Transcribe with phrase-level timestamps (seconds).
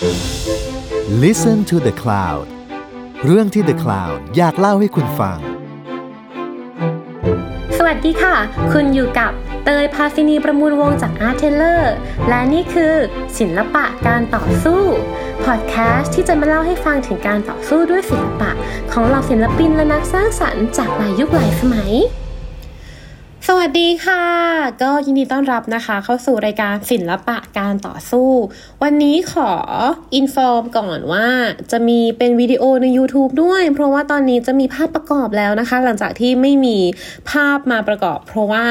[0.00, 2.46] Listen to the Cloud
[3.24, 5.38] เรื่องที่ The Cloud อยากเล่าให้คุณฟัง
[7.76, 8.36] สวัสดีค่ะ
[8.72, 9.32] คุณอยู่กับ
[9.64, 11.82] เตยพาซินีประมูลวงจาก Art Taylor
[12.28, 12.94] และนี่คือ
[13.38, 14.82] ศิละปะการต่อสู้
[15.44, 18.50] พอดแคสต์ที่จะมาเล่าให้ฟังถึงการต่อสู้ด้วยศิลปะ
[18.92, 21.92] ของเหล่าศิลปินและนักสร้างสรรค์จากหลายยุคหลายสมัย
[23.50, 24.24] สวัสดีค่ะ
[24.82, 28.30] ก็ยินดีต้อนรับนะคะ เข้าสู่รายการศิลปะการต่อสู้
[28.82, 29.50] วันนี้ขอ
[30.14, 31.26] อินฟอร์มก่อนว่า
[31.72, 36.78] จะมีเป็นวิดีโอใน YouTube ด้วย เพราะว่าตอนนี้จะมีภาพประกอบแล้วนะคะ หลังจากที่ไม่มี
[37.30, 38.64] ภาพมาประกอบ เพราะว่า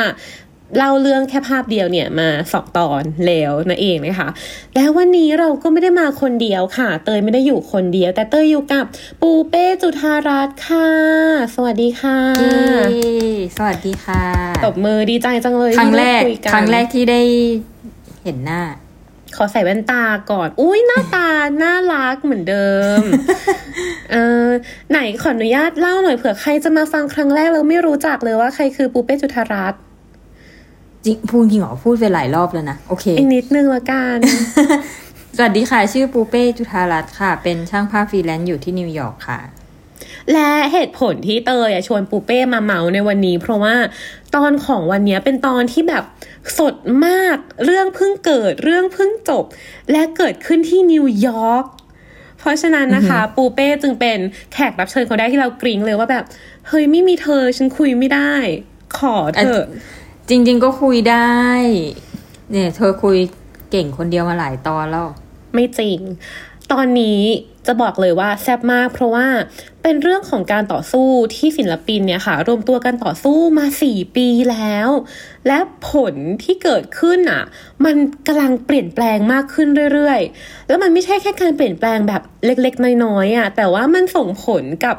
[0.78, 4.30] เล่าเรื่องแค่ภาพเดียวเนี่ยมาสองตอนแล้วนั่นเองนะคะ
[4.76, 8.86] แล้ววันนี้เราก็ไม่ได้มาคนเดียวค่ะ เตยไม่ได้อยู่คนเดียว แต่เตยอยู่กับ
[9.22, 10.90] ปูเป้จุธารัตน์ค่ะ
[11.56, 13.16] สวัสดีค่ะเย้
[13.58, 14.24] สวัสดีค่ะ
[14.66, 17.22] ตบมือดีใจจังเลยครั้งแรกที่ได้คุยนครั้งแรกที่ได้
[18.24, 18.62] เห็นหน้า
[19.36, 21.30] ขอใส่แว่นตาก่อน อุ้ยหน้าตา
[21.64, 22.68] น่ารักเหมือนเดิ
[23.00, 23.02] ม
[24.12, 24.48] เออ
[24.92, 29.82] ไหนขออนุญาตเล่าหน่อยเผื่อใครจะมาฟังครั้งแรกแล้วไม่รู้จักเลยว่าใครคือปูเป้จุธารัตน์
[31.08, 34.18] จริงพูดจริงเหรอพูดไปหลายรอบแล้วนะโอเคอีกนิดนึงละกัน
[35.38, 39.40] สวัสดีค่ะ ชื่อปูเป้จุธารัตน์ค่ะ เป็นช่างภาพฟรีแลนซ์อยู่ที่นิวยอร์กค่ะ
[40.34, 43.76] และเหตุผลที่เตยอะชวนปูเป้มาเมาท์ในวันนี้ เพราะว่า
[44.36, 46.04] ตอนของวันนี้เป็นตอนที่แบบ
[46.58, 49.46] สดมากเรื่องเพิ่งเกิดเรื่องเพิ่งจบ
[49.92, 51.66] และเกิดขึ้นที่นิวยอร์ก
[52.40, 54.18] เพราะฉะนั้นนะคะ ปูเป้จึงเป็น
[54.54, 56.24] แขกรับเชิญคนแรกที่เรากริ้งเลยว่าแบบ
[56.68, 58.34] เฮ้ยไม่มีเธอฉันคุยไม่ได้
[58.98, 59.66] ขอเถอะ
[60.30, 61.30] จริง ๆ ก็คุยได้
[62.52, 63.18] เนี่ย เธอคุย
[63.72, 65.08] เก่งคนเดียวมาหลายตอนแล้ว
[65.54, 66.00] ไม่จริง
[66.72, 67.22] ตอนนี้
[67.68, 69.28] จะบอกเลยว่าแซ่บมาก เพราะว่า
[69.84, 74.90] เป็นเรื่องของการต่อสู้ที่ศิลปินเนี่ยค่ะ รวมตัวกันต่อสู้มาสี่ปีแล้ว
[75.48, 77.44] และผลที่เกิดขึ้นอะ
[77.86, 77.96] มัน
[78.28, 84.96] กำลังเปลี่ยนแปลงมากขึ้นเรื่อยๆ แล้วมันไม่ใช่แค่การเปลี่ยนแปลงแบบเล็กๆ น้อยๆอะแต่ว่ามันส่งผลกับ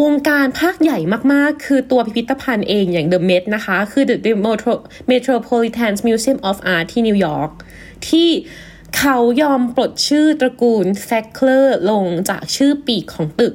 [0.00, 0.98] วงการภาคใหญ่
[1.32, 4.32] มากๆ คือตัวพิพิธภัณฑ์เองอย่าง The Met นะคะ คือ The
[5.10, 7.50] Metropolitan Museum of Art ที่นิวยอร์ก
[8.08, 8.28] ที่
[8.96, 13.54] เขายอมปลดชื่อตระกูล Sackler ลงจากชื่อปีกของตึก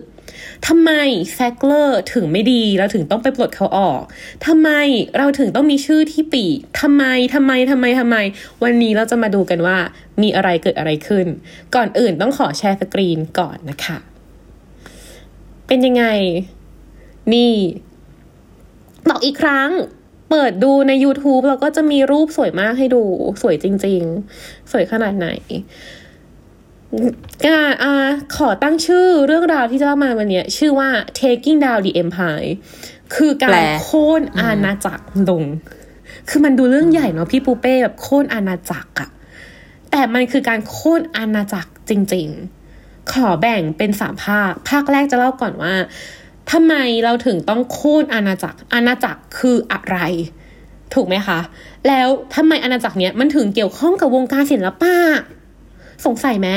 [0.67, 0.91] ทำไม
[1.33, 4.01] Sackler ถึงไม่ดีเราถึงต้องไปปลดเขาออก
[4.45, 4.69] ทำไม
[5.17, 8.17] เราถึงต้องมีชื่อที่ปีกทำไมทำไมทำไมทำไม
[8.63, 9.77] วันนี้เราจะมาดูกันว่า
[10.21, 11.25] มีอะไรเกิดอะไรขึ้น
[11.75, 13.97] ก่อนอื่นต้องขอ share screen ก่อนนะคะ
[15.67, 16.05] เป็นยังไง
[17.33, 17.53] นี่
[19.09, 19.69] บอกอีกครั้ง
[20.29, 23.01] เปิดดูใน YouTube เราก็จะมีรูปสวยมากให้ดู
[23.41, 24.01] สวยจริง
[24.37, 25.27] ๆ สวยขนาดไหน
[27.45, 27.93] อ่าอ่า
[28.35, 30.89] ขอตั้งชื่อเรื่องราวที่จะเล่ามาวันเนี้ยชื่อว่า
[31.19, 32.51] taking down the empire
[33.15, 35.43] คือกาแปรลโค่นอาณาจักรลง
[36.29, 39.09] คือมันดูเรื่องใหญ่เนาะพี่ปูเป้แบบโค่นอาณาจักรอะ
[39.91, 42.27] แต่มันคือการโค่นอาณาจักรจริง
[42.69, 45.73] ๆ ขอแบ่งเป็นสามภาค ภาคแรกจะเล่าก่อนว่า
[46.51, 46.73] ทำไม
[47.03, 49.97] เราถึงต้องโค่นอาณาจักร อาณาจักรคืออะไร
[50.93, 51.39] ถูกไหมคะ
[51.87, 54.95] แล้วทำไมอาณาจักรเนี้ยมันถึงเกี่ยวข้องกับวงการศิลปะ
[56.05, 56.49] สงสัยไหม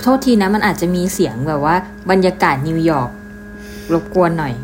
[0.00, 1.74] โทษทีนะมันอาจจะมีเสียงแบบว่า
[2.10, 3.10] บรรยากาศนิวยอร์ก
[3.92, 4.54] รบกวนหน่อย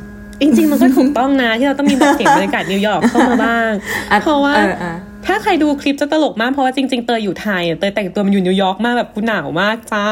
[0.40, 3.70] จริง ๆ มันก็ถูกต้องนะ ที่เราต้องมีแบบเสียงบรรยากาศนิวยอร์กเข้ามาบ้าง
[4.10, 4.94] อะเพราะว่าเอออะ
[5.26, 10.06] ถ้าใครดูคลิปจะตลกมากเพราะว่าจริง ๆ เตยอยู่ไทยอะเตยแต่งตัวมันอยู่นิวยอร์กมากแบบกูหนาวมากจ้า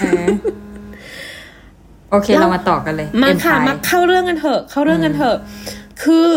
[0.00, 0.26] เออ
[2.10, 5.36] โอเคเรามาต่อกันเลย มาค่ะ Empire มาเข้าเรื่องกันเถอะ เข้าเรื่องกันเถอะ
[6.02, 6.28] คือ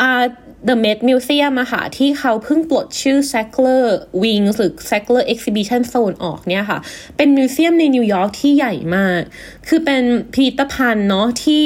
[0.00, 0.22] อ่า
[0.68, 3.84] The Met Museum อะค่ะที่เขาเพิ่งปลดชื่อ Sackler
[4.22, 6.78] Wings หรือ Sackler Exhibition Zone ออกเนี่ยค่ะ
[7.16, 9.20] เป็นมิวเซียมในนิวยอร์กที่ใหญ่มาก
[9.68, 10.02] คือเป็น
[10.34, 11.64] พิพิธภัณฑ์เนาะที่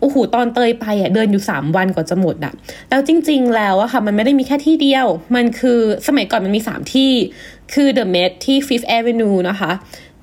[0.00, 2.52] โอ้โหตอนเตยไปอะเดินอยู่ 3 วันกว่าจะหมดอะ
[2.90, 7.10] แล้วจริง ๆ แล้วอะค่ะ มันไม่ได้มีแค่ที่เดียว มันคือสมัยก่อนมันมี 3 ที่
[7.74, 9.72] คือ The Met ที่ Fifth Avenue นะคะ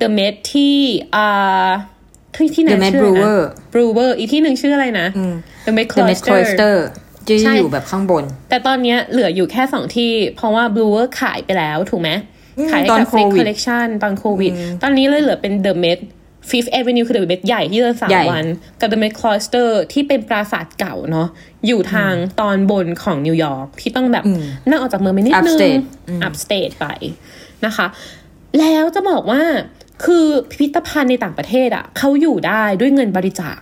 [0.01, 0.75] The Met ที่
[1.15, 1.69] อ่า
[2.35, 3.39] ที่ที่ไหน The Met ชื่ออะไรนะ Brewer
[3.73, 5.33] Brewer อีกที่หนึ่งชื่ออะไรนะอืม
[5.65, 6.75] The Met The Met Cloister Cloister
[7.27, 12.09] จะใช่อยู่แบบข้างบน แต่ตอนเนี้ยเหลืออยู่แค่สองที่ เพราะว่า Brewer ขายไปแล้วถูกไหม
[12.57, 14.51] อืมขายให้ตอนกับโค Fake วิด Collection ตอนโควิด
[14.81, 15.99] ตอนนี้เลยเหลือเป็น The Met
[16.49, 18.45] Fifth Avenue คือ The Met ใหญ่ที่เดินสาใหมญ่วัน
[18.79, 21.27] กับ The Met Cloister ที่เป็นปราสาทเก่าเนาะ
[21.67, 24.23] อยู่ทางตอนบนของนิวยอร์กที่ต้องแบบ
[24.69, 26.85] นั่งออกจากเมืองไปนิดนึง Upstate อืม upstate ไป
[27.65, 27.87] นะคะ
[28.59, 29.41] แล้วจะบอกว่า
[30.03, 33.59] คือพิพิธภัณฑ์ในต่างประเทศอะ่ะเขาอยู่ได้ด้วยเงินบริจาค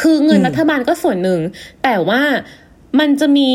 [0.00, 1.40] คือเงินรัฐบาลก็ส่วนหนึ่ง
[1.82, 2.22] แต่ว่า
[3.00, 3.50] มันจะมี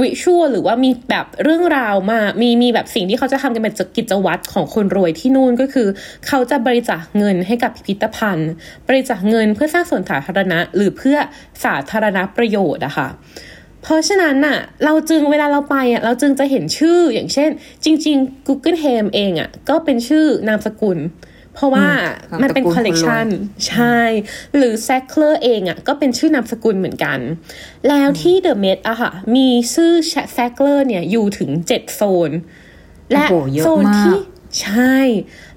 [0.00, 5.88] ริชวลหรือว่ามีแบบเรื่องราวมามีมีแบบสิ่งที่เขาจะทำกันเป็นกิจวัตรของคนรวยที่นู่นก็คือ
[6.26, 8.50] เขาจะบริจาคเงินให้กับพิพิธภัณฑ์
[8.88, 11.16] บริจาคเงินเพื่อสร้างสวนสาธารณะ หรือเพื่อ
[11.64, 13.08] สาธารณประโยชน์อะค่ะ
[13.84, 17.50] เพราะฉะนั้นน่ะเราจึงเวลาเราไปอะเราจึงจะเห็นชื่ออย่างเช่น
[17.84, 20.98] จริง ๆ Google h a m เองอะก็เป็นชื่อนามสกุล
[21.54, 21.86] เพราะว่า
[22.30, 23.98] อืมมันเป็นนามสกุลคอลเลกชันคนรวยใช่
[24.56, 27.18] หรือ s a c k l e r เองอะก็เป็นชื่อนามสกุลเหมือนกัน
[27.88, 29.92] แล้วที่ The Met อะค่ะ มีชื่อ
[30.36, 32.30] s a c k l e r เนี่ยอยู่ถึง7โซน
[33.12, 34.18] และโอ้โหเยอะโซนมากที่
[34.62, 34.98] ใช่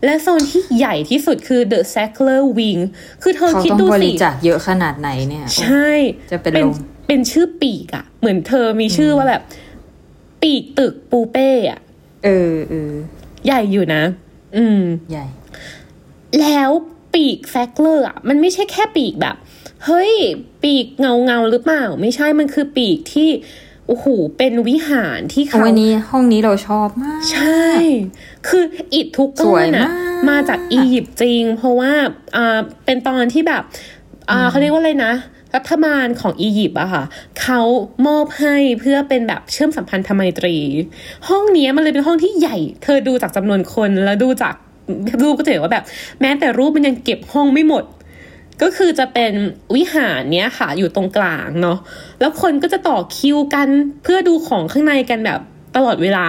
[0.04, 2.82] และโซนที่ใหญ่ที่สุดคือ The s a c k l e r Wing
[3.22, 5.90] คือเธอเขาคิดต้องดูบสิริจาคเยอะขนาดไหนเนี่ย ใช่
[6.32, 6.74] จะเป็นเป็นลม
[7.08, 9.42] เป็นชื่อปีกอะเหมือนเธอมีชื่อว่าแบบ
[10.42, 11.80] ปีกตึกปูเป้อะ
[12.26, 12.94] เออเออ
[13.46, 14.04] ใหญ่อยู่นะ
[14.58, 14.82] อืม
[15.12, 15.26] ใหญ่
[16.42, 16.70] แล้ว
[17.14, 19.36] ปีกแซกเลอร์อะมันไม่ใช่แค่ปีกแบบ
[19.86, 20.14] เฮ้ย
[20.64, 23.30] ปีกเงาเงาๆหรือเปล่า ไม่ใช่มันคือปีกที่
[23.88, 24.06] โอ้โห
[24.38, 27.66] เป็นวิหารที่เอาเขาวันนี้ห้องนี้เราชอบมาก ใช่
[28.48, 28.64] คือ
[28.94, 29.92] อิฐทุกก้สอวยนมาอะก
[30.30, 31.92] มาจากอียิปต์จริง เพราะว่า
[32.36, 33.64] อ่าเป็นตอนที่แบบ
[34.30, 35.14] อ่าเขาเรียกว่าอะไรนะ
[35.58, 37.04] รัฐบาลของอียิปต์อะค่ะ
[37.42, 37.62] เขา
[38.08, 40.56] มอบให้เพื่อเป็นแบบเชื่อมสัมพันธไมตรี
[41.30, 44.56] ห้องเนี้ยมันเลยเป็นห้องที่ใหญ่ เธอดูจากจำนวนคนแล้วดูจาก
[45.22, 45.86] รูปก็จะเห็นว่าแบบ
[46.22, 47.84] แม้แต่รูปมันยังเก็บห้องไม่หมด
[48.62, 49.34] ก็คือจะเป็น
[49.76, 51.78] วิหารเนี้ยค่ะอยู่ตรงกลางเนาะ
[52.20, 53.68] แล้วคนก็จะต่อคิวกัน
[54.04, 55.40] เพื่อดูของข้างในกันแบบ
[55.76, 56.28] ตลอดเวลา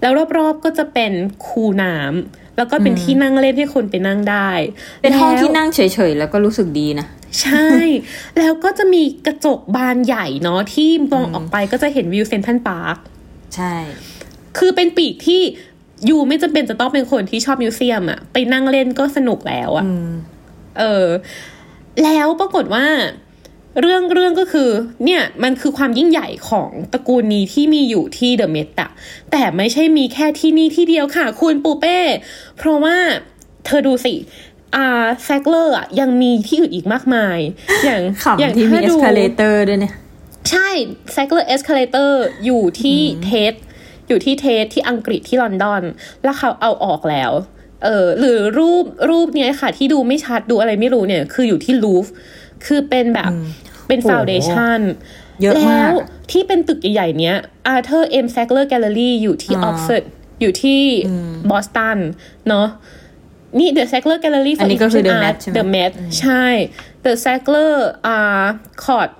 [0.00, 1.12] แล้วรอบๆก็จะเป็น
[1.46, 4.50] คูน้ำแล้วก็เป็นที่นั่งเล่นให้คนไปนั่งได้
[5.02, 5.80] เป็นห้องแล้วที่นั่งเฉ
[6.10, 7.06] ยๆ แล้วก็รู้สึกดีนะ
[7.42, 7.68] ใช่
[8.38, 12.96] แล้วก็จะมีกระจกบานใหญ่เนาะที่มองออกไปก็จะเห็นวิว Central Park
[13.54, 13.74] ใช่
[14.58, 15.42] คือเป็นปีกที่
[16.08, 20.10] you ไม่จำเป็นจะต้องเป็นคนที่ชอบ museum อะไปนั่งเล่นก็สนุกแล้วอะอืม
[20.78, 21.08] เออ
[22.04, 22.86] แล้วปรากฏว่า
[23.80, 24.70] เรื่องเรื่องก็คือ
[25.04, 28.90] เนี่ย มันคือความยิ่งใหญ่ของตระกูลนี้ที่มีอยู่ที่ The Met อะ
[29.30, 31.98] แต่ไม่ใช่มีแค่ที่นี่ที่เดียวค่ะ คุณปูเป้
[32.56, 32.96] เพราะว่า
[33.64, 34.14] เธอดูสิ
[34.76, 34.88] อ่า
[35.24, 37.38] Sackler อะยังมีที่อื่นอีกมากมาย
[37.84, 38.02] อย่าง
[38.40, 39.94] อย่างขำที่มีถ้าเอสดูคาเลเตอร์ด้วยเนี่ย
[40.50, 40.68] ใช่
[41.14, 42.12] Sackler Escalator
[42.44, 43.52] อยู่ที่เทส
[44.08, 45.82] อยู่ที่เทสที่อังกฤษที่ลอนดอน
[46.24, 47.32] แล้วเขาเอาออกแล้ว
[47.84, 52.06] เออหรือรูปรูปเนี้ยค่ะ ที่ดูไม่ชัดดูอะไรไม่รู้เนี่ย คืออยู่ที่ลูฟร์
[52.66, 53.30] คือเป็นแบบ
[53.88, 54.80] เป็นโอ้โหฟาวเดชัน
[55.42, 55.94] เยอะมากแล้ว
[56.30, 57.36] ที่เป็นตึกใหญ่ๆเนี้ย
[57.74, 58.26] Arthur M.
[58.34, 60.04] Sackler Gallery อยู่ที่ออ่าอกฟฟอร์ด
[60.40, 60.80] อยู่ที่
[61.50, 61.98] บอสตัน
[62.48, 62.66] เนาะ
[63.58, 66.46] นี่ The Sackler Gallery อัน for นี้ก็คือ The Egyptian Met Art ใช่ไหม The Met ใช่
[67.04, 67.72] The Sackler
[68.06, 68.44] อ่า
[68.84, 69.10] คอร์ด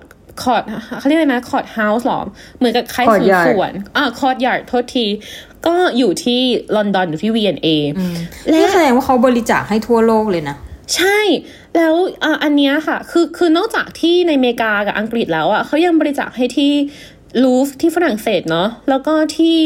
[0.41, 0.63] คอร์ด
[0.99, 2.19] เขาเรียกอะไรนะคอร์ดเฮาส์หรอ
[2.57, 5.05] เหมือนกับคล้ายสวน Courtyard สวนอ่าคอร์ดยาร์ดโทษที
[5.67, 6.41] ก็อยู่ที่
[6.75, 7.67] ลอนดอนอยู่ที่ V&A
[8.47, 10.55] และนี่แสดงว่าเขาบริจาคให้ทั่วโลกเลยนะ
[10.95, 11.19] ใช่
[11.75, 11.93] แล้ว
[12.23, 16.71] อะอันเนี้ยค่ะ คือคือนอกจากที่ในอเมริกากับอังกฤษแล้วอะเขายังบริจาคให้ที่
[17.43, 19.59] ลูฟที่ฝรั่งเศสเนาะแล้วก็ที่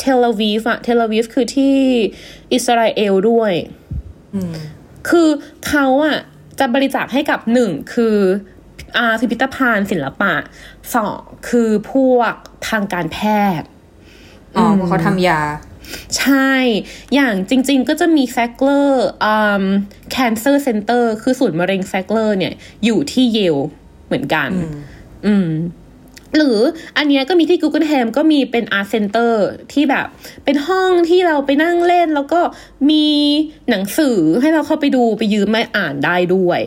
[0.00, 1.76] เทลอาวีฟอะเทลอาวีฟคือที่
[2.52, 3.52] อิสราเอลด้วย
[5.08, 5.28] คือ
[5.68, 6.18] เขาอะ
[6.58, 8.16] จะบริจาคให้กับหนึ่งคือ
[8.96, 10.34] อาพิพิธภัณฑ์ศิลปะ
[10.94, 12.34] สองคือพวก
[12.68, 13.18] ทางการแพ
[13.60, 13.68] ทย์
[14.56, 15.40] อ๋อเพราะเขาทำยา
[16.18, 16.52] ใช่
[17.14, 19.64] อย่างจริง ๆ ก็จะมีแซกเลอร์อ่า
[20.14, 22.52] cancer center คือศูนย์มะเร็งแซกเลอร์เนี่ย
[22.84, 23.56] อยู่ที่เยล
[24.06, 24.50] เหมือนกัน
[25.26, 25.48] อืม
[26.36, 26.58] หรือ
[26.96, 29.32] อันเนี้ยก็มีที่ Google h a m ก็มีเป็น Art Center
[29.72, 30.06] ที่แบบ
[30.44, 32.40] เป็นห้องที่เราไปนั่งเล่น แล้วก็
[32.90, 33.06] มี
[33.70, 36.60] หนังสือให้เราเข้าไปดูไปยืมมาอ่านได้ด้วย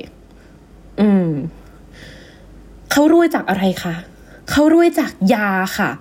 [1.01, 1.29] อืม
[2.91, 3.95] เขารวยจากอะไรคะ
[4.51, 5.49] เขารวยจากยา
[5.79, 5.91] ค่ะ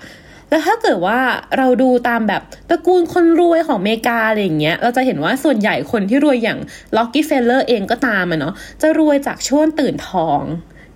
[0.51, 1.21] แล้วถ้าเกิดว่า
[1.59, 6.59] เราดูตามแบบตระกูลคนรวยของอเมริกาอะไรอย่างเงี้ย เราจะเห็นว่าส่วนใหญ่คนที่รวยอย่าง
[6.97, 10.43] Rockefeller เองก็ตามอะเนาะจะรวยจากช่วงตื่นทอง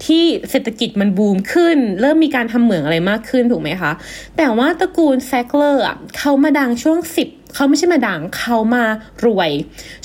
[0.07, 3.93] ที่เศรษฐกิจมันบูมขึ้น เริ่มมีการทำเหมืองอะไรมากขึ้นถูกไหมคะ
[4.37, 8.85] แต่ว่าตระกูล Sackler อะเขามาดังช่วงสิบเขาไม่ใช่มาดังเขามา
[9.25, 9.51] รวย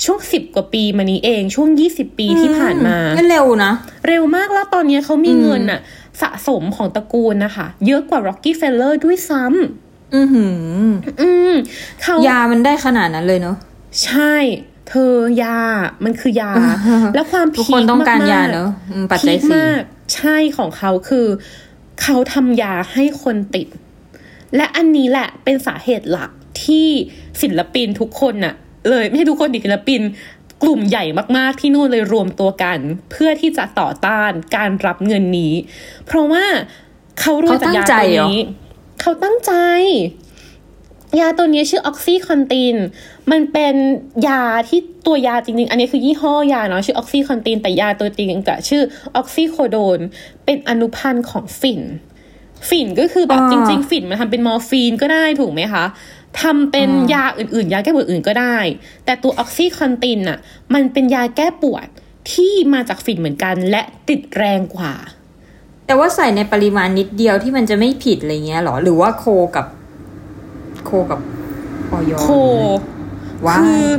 [0.04, 3.72] ช่วงสิบกว่าปีมานี้เอง ช่วงยี่สิบปีที่ผ่านมาก็เร็วนะ
[4.08, 5.80] เร็วมากแล้วตอนนี้เขามีเงินอะ
[6.22, 9.42] สะสมของตระกูลนะคะ เยอะกว่า Rocky f e l l e r ด้วยซ้
[10.14, 11.52] อือหือำอืม
[12.02, 13.56] เขายามันได้ขนาดนั้นเลยเนาะ
[14.04, 14.34] ใช่
[14.90, 15.58] เธอยา
[16.04, 16.52] มันคือยา
[17.14, 19.80] แล้วความทุกพีคนต้องการมๆยาเนอะอืมปัจจัยพีคสี่มาก
[20.14, 21.26] ใช่ของเขาคือ
[22.02, 23.68] เขาทำยาให้คนติด
[24.56, 26.30] และอันนี้แหละเป็นสาเหตุหลัก
[26.64, 26.88] ที่
[27.42, 28.54] ศิลปินทุกคนน่ะ
[28.90, 30.00] เลยไม่ใช่ทุกคนดิศิลปิน
[30.62, 31.04] กลุ่มใหญ่
[31.36, 32.78] มากๆที่นู่นเลยรวมตัวกัน
[33.10, 35.54] เพื่อที่จะต่อต้านการรับเงินนี้
[36.06, 36.44] เพราะว่า
[37.20, 38.38] เขารู้จากยาตัวนี้
[39.00, 39.52] เขาตั้งใจ
[41.18, 42.76] ยาตัวนี้ชื่อ OxyContin
[43.30, 43.74] มันเป็น
[44.28, 48.82] ยาที่ตัวยาจริงๆ อันนี้คือยี่ห้อยาเนาะชื่อ OxyContin แต่ยาตัวจริงอะชื่อ
[49.16, 49.98] oxycodone
[50.44, 51.80] เป็นอนุพันธ์ของฝิ่น
[52.68, 55.84] ฝิ่นก็คือแบบอ่าจริง ๆ ฝิ่นมันทำเป็นมอร์ฟีนก็ได้ถูกไหมคะ
[56.42, 58.58] ทำเป็นยาอื่นๆ ยาแก้ปวดอื่นก็ได้
[59.04, 60.38] แต่ตัวออกซิคอนตินอะ
[60.74, 61.86] มันเป็นยาแก้ปวด
[62.32, 64.92] ที่มาจากฝิ่นเหมือนกัน และติดแรงกว่า
[65.86, 69.24] เแต่ว่าใส่ในปริมาณนิดเดียวที่มันจะไม่ผิดอะไรเงี้ยหรอหรือว่าโค
[69.56, 69.66] กับ
[70.84, 71.20] โคกับ
[71.92, 72.28] ออยโค
[73.46, 73.90] ว้าคืยอ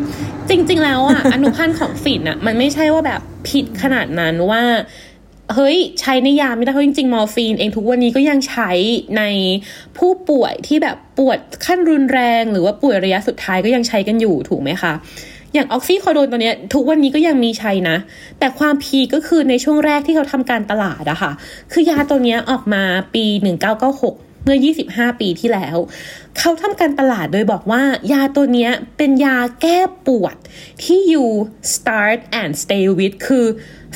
[0.49, 4.63] จริง ๆ แล้วอะ อนุพันธ์ของฝิ่นอะ มันไม่ใช่ว่าแบบผิดขนาดนั้นว่า
[5.55, 8.71] เฮ้ย ใช้ในยาไม่ได้เพราะจริง ๆ มอร์ฟีน เองทุกวันนี้ก็ยังใช้
[9.17, 9.23] ใน
[9.97, 14.93] ผู้ป่วยที่แบบปวดขั้นรุนแรงหรือว่าป่วยระยะสุดท้ายก็ยังใช้กันอยู่ถูกไหมคะ
[15.53, 17.97] อย่างออกซิโคโดนตัวเนี้ยทุกวันนี้ก็ยังมีใช้นะ
[18.39, 21.31] แต่ความพีคก็คือในช่วงแรกที่เขาทำการตลาดอะค่ะ
[21.71, 22.83] คือยาตัวเนี้ยออกมา
[23.15, 23.25] ปี
[23.85, 24.57] 1996 เมื่อ
[24.87, 25.77] 25 ปีที่แล้ว
[26.39, 30.35] เขาทำการตลาดโดยบอกว่ายาตัวเนี้ยเป็นยาแก้ปวด
[30.83, 31.25] ที่ you
[31.73, 33.45] start and stay with คือ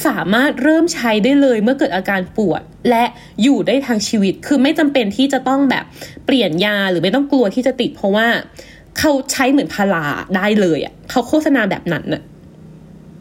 [0.08, 3.06] สามารถเริ่มใช้ได้เลยเมื่อเกิดอาการปวด และ
[3.44, 5.86] อยู่ได้ทางชีวิต คือไม่จำเป็นที่จะต้องแบบ
[6.25, 8.27] เปลี่ยนยาหรือไม่ต้องกลัวที่จะติดเพราะว่า
[9.00, 12.22] เขาใช้เหมือนพาราได้เลยอะ่ะเขาโฆษณาแบบนั้นน่ะ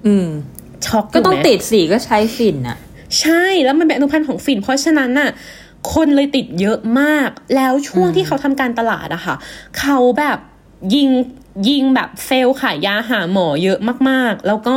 [0.06, 0.28] อืม
[0.86, 2.78] ช็อกก็ต้องยู่ไหมติดสิก็ใช้ฝิ่นอะ
[3.20, 5.30] ใช่แล้วมันเป็นอนุพันธ์ของฝิ่นเพราะฉะนั้นน่ะ
[5.92, 9.36] คนเลยติดเยอะมาก แล้วช่วงที่เขาทำการตลาดอะค่ะ
[9.78, 10.38] เขาแบบ
[10.94, 11.08] ยิง
[11.68, 14.76] ยิงแบบเซลล์ขายยาหาหมอเยอะมาก ๆ แล้วก็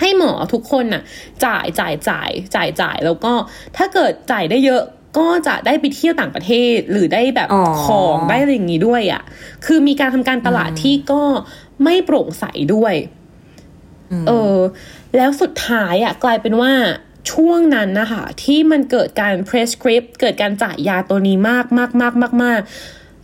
[0.00, 1.02] ให้หมอทุกคนน่ะ
[1.44, 3.32] จ่ายจ่ายจ่ายจ่ายจ่ายแล้วก็
[3.76, 4.82] ถ้าเกิดจ่ายได้เยอะ
[5.18, 9.22] ก็จะได้ไปเที่ยวต่างประเทศหรือได้แบบอ๋อของได้อะไรอย่างนี้ด้วยอะ
[9.66, 11.22] คือมีการทำการตลาดที่ก็
[11.84, 12.94] ไม่โปร่งใสด้วย
[14.22, 14.56] มเออ
[15.16, 16.72] แล้วสุดท้ายอะ กลายเป็นว่า
[17.32, 22.60] ช่วงนั้นนะคะที่มันเกิดการ prescript เกิดการจ่ายยาตัวนี้มากมากมากมากมาก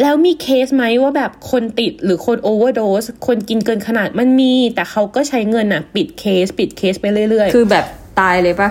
[0.03, 7.85] แล้วมีเคสไหมว่าแบบคนติดหรือคน overdose คนกินเกินขนาดมันมี แต่เขาก็ใช้เงินอะปิดเคส ปิดเคสไปเรื่อย ๆ คือแบบ
[8.21, 8.71] ตายเลยปะ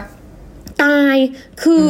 [0.83, 1.15] ตาย
[1.63, 1.85] คือ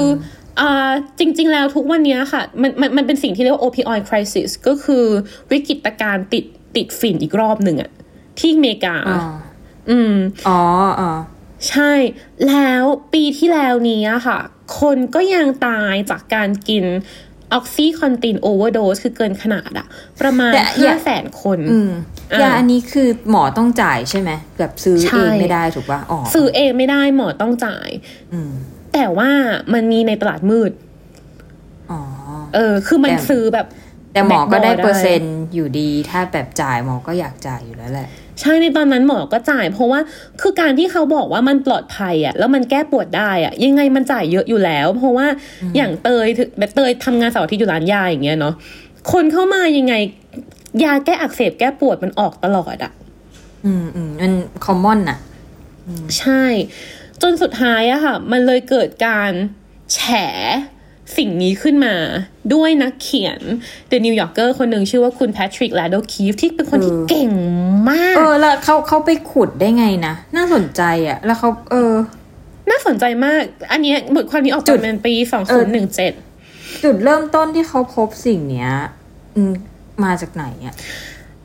[0.60, 0.90] ออ่า
[1.20, 5.06] จริง ๆ แล้วทุกวันเนี้ยค่ะ มันมันมันเป็นสิ่งที่เรียกว่า opioid crisis ก็คือ
[5.52, 7.92] วิกฤตการณ์ติดติดฝิ่นอีกรอบหนึ่งอะ
[8.40, 9.20] ที่อเมริกาอ๋อ
[9.90, 10.14] อืม
[10.48, 10.60] อ๋อ
[11.00, 11.12] อ๋อ
[11.70, 11.92] ใช่
[12.48, 12.84] แล้ว
[13.14, 14.40] ปีที่แล้วนี้อะค่ะ
[14.80, 16.86] คนก็ยังตายจากการกิน
[17.54, 19.88] OxyContin overdose คือเกินขนาดอะ
[20.22, 21.92] ประมาณแต่อย่าห้าแสนคนอืม
[22.32, 27.90] อะยาอันนี้คือหมอต้องจ่ายใช่ไหมแบบซื้อใช่เองไม่ได้ถูกปะอ๋อซื้อเองไม่ได้หมอต้องจ่าย
[28.34, 28.52] อืม
[28.94, 29.30] แต่ว่า
[29.74, 30.72] มันมีในตลาดมืด
[31.92, 32.02] อ๋อ
[32.56, 33.68] เออ คือมันแต่ซื้อแบบ
[34.14, 38.10] แต่หมอก็ได้แบ็คบอลได้เปอร์เซ็นต์อยู่ดี ถ้าแบบจ่ายหมอก็อยากจ่ายอยู่แล้วแหละ
[38.42, 40.00] ใช่ในตอนนั้นหมอก็จ่าย เพราะว่า
[40.42, 45.28] คือการที่เขาบอกว่ามันปลอดภัยอะแล้วมันแก้ปวดได้อะยังไงมันจ่ายเยอะอยู่แล้ว เพราะว่า
[45.76, 48.54] อย่างเตยถึงแบบเตยทำงานเสาร์อาที่อยู่ร้านยาอย่างเงี้ยเนาะ
[49.12, 49.94] คนเข้ามายังไง
[50.84, 52.92] ยาแก้อักเสบแก้ปวดมันออกตลอดอะ
[53.66, 54.34] อืมอืมมัน
[54.66, 55.18] คอมมอนน่ะ
[56.20, 56.44] ใช่
[57.22, 59.32] จนสุดท้ายอะค่ะ มันเลยเกิดการ
[59.94, 60.00] แฉ
[61.18, 61.96] สิ่งนี้ขึ้นมา
[62.54, 63.42] ด้วยนักเขียน
[63.92, 67.32] The New Yorker คนหนึ่งชื่อว่าคุณแพทริกแลดโดคีฟที่เป็นคนที่เออเก่ง
[67.90, 71.94] มาก เออ แล้วเขาเขาไปขุดได้ไงนะ น่าสนใจอะ แล้วเขาเออ
[72.70, 75.14] น่าสนใจมาก อันเนี้ยบทความนี้ออกจุมาดเป็นปี
[75.50, 75.64] เออ
[76.24, 78.72] 2017จุดเริ่มต้นที่เขาพบสิ่งเนี้ย
[79.36, 79.54] อืม
[80.04, 80.76] มาจากไหนอะ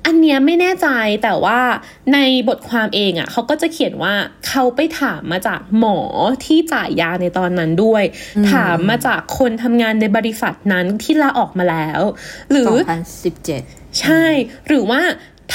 [0.06, 0.88] อันเนี้ยไม่แน่ใจ
[1.22, 1.60] แต่ว่า
[2.14, 4.14] ในบทความเองอะ่ะเขาก็จะเขียนว่า
[4.48, 5.98] เขาไปถามมาจากหมอ
[6.44, 8.04] ที่จ่ายยาในตอนนั้นด้วย
[8.52, 12.00] ถามมาจากคนทำงานในบริษัทนั้นที่ลาออกมาแล้ว
[12.50, 12.72] หรือ
[13.36, 14.24] 2017 ใช่
[14.66, 15.00] หรือว่า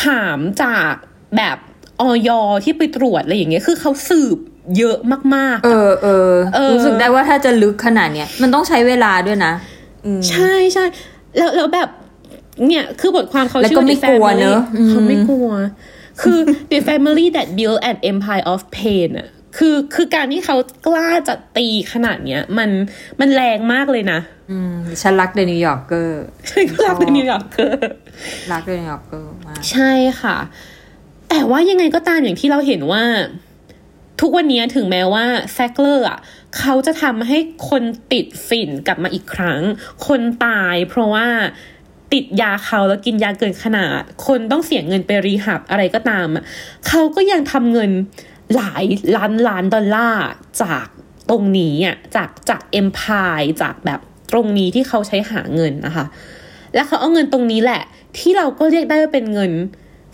[0.03, 0.93] ถามจาก
[1.37, 1.57] แบบ
[2.01, 2.29] ออย
[2.63, 4.37] ที่ไปตรวจอะไรอย่างเงี้ยคือเขาสืบ
[4.77, 4.97] เยอะ
[5.35, 9.53] มากเออเออเออรู้สึกได้ว่าถ้าจะลึกขนาดเนี้ยมันต้องใช้เวลาด้วยนะ
[10.05, 10.85] อืมๆใช่ใช่
[11.37, 11.89] แล้วแล้วแบบ
[12.67, 15.49] เนี่ย คือบทความเขาแล้วชื่อก็ว่าไม่ The กลัว Family เนอะอืมเขาไม่กลัว
[16.21, 16.39] คือ
[16.71, 20.55] the family that built an empire of pain อะคือคือการที่เขา
[20.87, 22.69] กล้าจะตีขนาดเนี้ย มัน
[23.19, 24.19] มันแรงมากเลยนะ
[24.51, 27.89] อืมฉันรัก The New Yorker ฉันก็รัก The New Yorker
[28.51, 30.37] รัก The New Yorkerมากใช่ค่ะ
[31.29, 33.03] แต่ว่ายังไงก็ตามอย่างที่เราเห็นว่า
[34.21, 36.19] ทุกวันนี้ถึงแม้ว่าแซกเลอร์อะ
[36.57, 37.37] เขาจะทำให้
[37.69, 39.61] คนติดฝิ่นกลับมาอีกครั้ง
[40.07, 41.27] คนตายเพราะว่า
[42.13, 46.43] ติดยาเขาแล้วกินยาเกินขนาด คนต้องเสียเงินไปรีหับอะไรก็ตามอะ
[46.87, 47.91] เขาก็ยังทำเงิน
[48.55, 48.83] หลาย
[49.15, 50.25] ล้านล้านดอลลาร์
[50.61, 50.85] จาก
[51.29, 53.99] ตรงนี้อะจากจากเอ็มพายจากแบบ
[54.33, 56.05] ตรงนี้ที่เขาใช้หาเงินนะคะ
[56.73, 57.81] แล้วเขาเอาเงินตรงนี้แหละ
[58.17, 59.51] ที่เราก็เรียกได้ว่าเป็นเงิน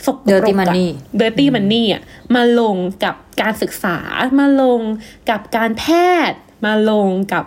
[0.05, 0.85] สกปรก Dirty money
[1.17, 2.01] เดอร์ตี้มันนี่อะ
[2.35, 3.97] มาลงกับการศึกษา
[4.39, 4.81] มาลง
[5.29, 5.83] กับการแพ
[6.29, 7.45] ทย์ มาลงกับ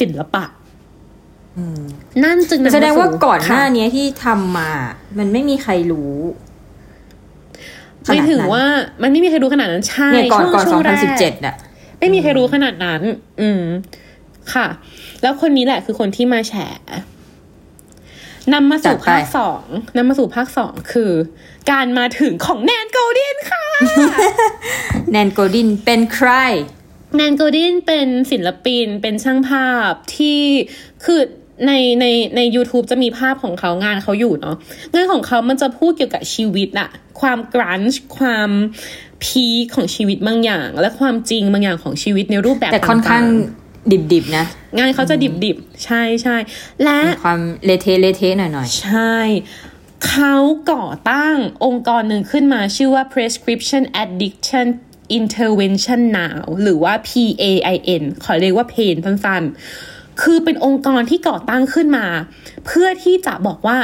[0.00, 0.44] ศิลปะ
[2.24, 4.70] นั่นจึงนำมแสดงว่าสู่ก่อนหน้าค่ะนี้ที่ทำมา
[5.18, 6.14] มันไม่มีใครรู้
[8.04, 8.64] ไม่ถึงว่า
[9.02, 11.54] มันไม่มีใครรู้ขนาดนั้นใช่เนี่ยก่อนช่วงก่อนช่วงแรก2017อะ
[11.98, 13.02] ไม่มีใครรู้ขนาดนั้น
[13.40, 13.62] อืม
[14.52, 14.66] ค่ะ
[15.22, 16.54] แล้วคนนี้แหละคือคนที่มาแฉ
[18.52, 19.64] นำมาจัสู่ดไปภาคสอง
[19.96, 21.12] นำมาสู่ภาคสองคือ
[21.70, 23.64] การมาถึงของ Nan Goldin ค่ะ
[25.10, 26.30] Nan Goldin เป็นใคร
[27.16, 30.40] Nan Goldin เป็นศิลปินเป็นช่างภาพที่
[31.04, 31.20] คือ
[31.66, 34.56] ในในใน YouTube จะมีภาพของเขางานเขาอยู่เนาะ
[34.94, 36.88] งานของเขามันจะพูดเกี่ยวกับชีวิตอะ
[37.20, 38.50] ความ grunge ความ
[39.24, 43.24] peak ของชีวิตบางอย่าง และความจริงบางอย่างของชีวิตในรูปแบบแต่ค่อนข้าง
[43.90, 46.36] แต่ดิบๆนะงานเขาจะดิบดิบๆ ใช่ใช่
[46.82, 49.16] และมีความเละเทะเละเทะหน่อยใช่
[50.08, 50.34] เขา
[50.72, 54.66] ก่อตั้งองค์กรหนึ่งขึ้นมาชื่อว่า Prescription Addiction
[55.18, 59.52] Intervention Now หรือว่า PAIN ขอเรียกว่า PAIN สั้นๆ
[60.22, 62.06] คือเป็นองค์กรที่ก่อตั้งขึ้นมา
[62.66, 63.78] เพื่อที่จะบอกว่า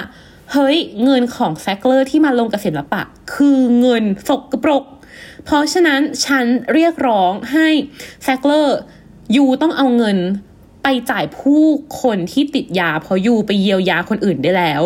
[0.53, 3.03] เฮ้ย เงินของ Sackler ที่มาลงกับศิลปะ
[3.35, 4.85] คือเงินสกปรก
[5.45, 7.69] เพราะฉะนั้นฉันเรียกร้องให้
[8.25, 8.79] แซกเลอร์
[9.37, 10.19] ยูต้องเอาเงิน
[10.83, 11.65] ไปจ่ายผู้
[12.03, 14.83] คนที่ติดยาเพราะยูไปเยียวยาคนอื่นได้แล้ว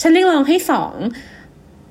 [0.00, 0.94] ฉันเรียกร้องให้สอง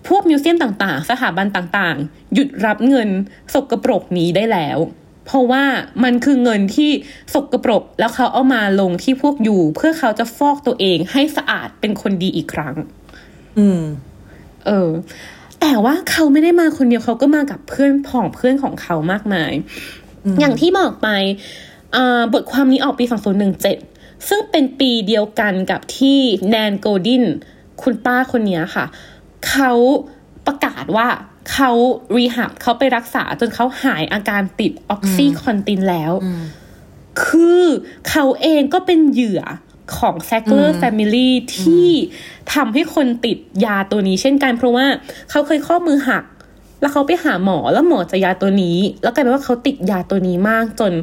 [0.07, 3.09] พวกมิวเซียมต่างๆ สถาบันต่างๆ หยุดรับเงิน
[3.53, 4.77] สกปรกนี้ได้แล้ว
[5.27, 5.63] เพราะว่า
[6.03, 6.91] มันคือเงินที่
[7.33, 13.81] สกปรกแล้วเขาเอามาลงที่พวกยูเพื่อเขาจะฟอกตัวเองให้สะอาดเป็นคนดีอีกครั้งๆอืม
[14.65, 14.89] เออ
[15.61, 19.53] แต่ว่าเขาไม่ได้มาคนเดียวเขาก็มากับเพื่อนผองเพื่อนของเขามากมาย
[20.39, 21.07] อย่างที่บอกไป
[21.95, 23.05] อ่าบทความนี้ออกปี
[23.67, 26.19] 2017 ซึ่งเป็นปีเดียวกันกับที่
[26.49, 27.23] แนนโกดิน
[27.81, 28.85] คุณป้าคนเนี้ยค่ะ
[29.47, 29.71] เขา
[30.47, 31.07] ประกาศว่า
[31.51, 31.71] เขา
[32.15, 36.11] รีหับเขาไปรักษาจนเขาหายอาการติดออกซิคอนตินแล้ว
[37.25, 37.63] คือ
[38.09, 39.41] เขาเองก็เป็นเหยื่อ
[39.97, 41.89] ของ s a c k l e r Family ที่
[42.53, 44.85] ทำให้คนติดยาตัวนี้เช่นกัน เพราะว่า
[45.29, 46.23] เขาเคยข้อมือหัก
[46.81, 50.93] แล้วเขาไปหาหมอแล้วหมอจะยาตัวนี้ แล้วกลายเป็นว่าเขาติดยาตัวนี้มากจน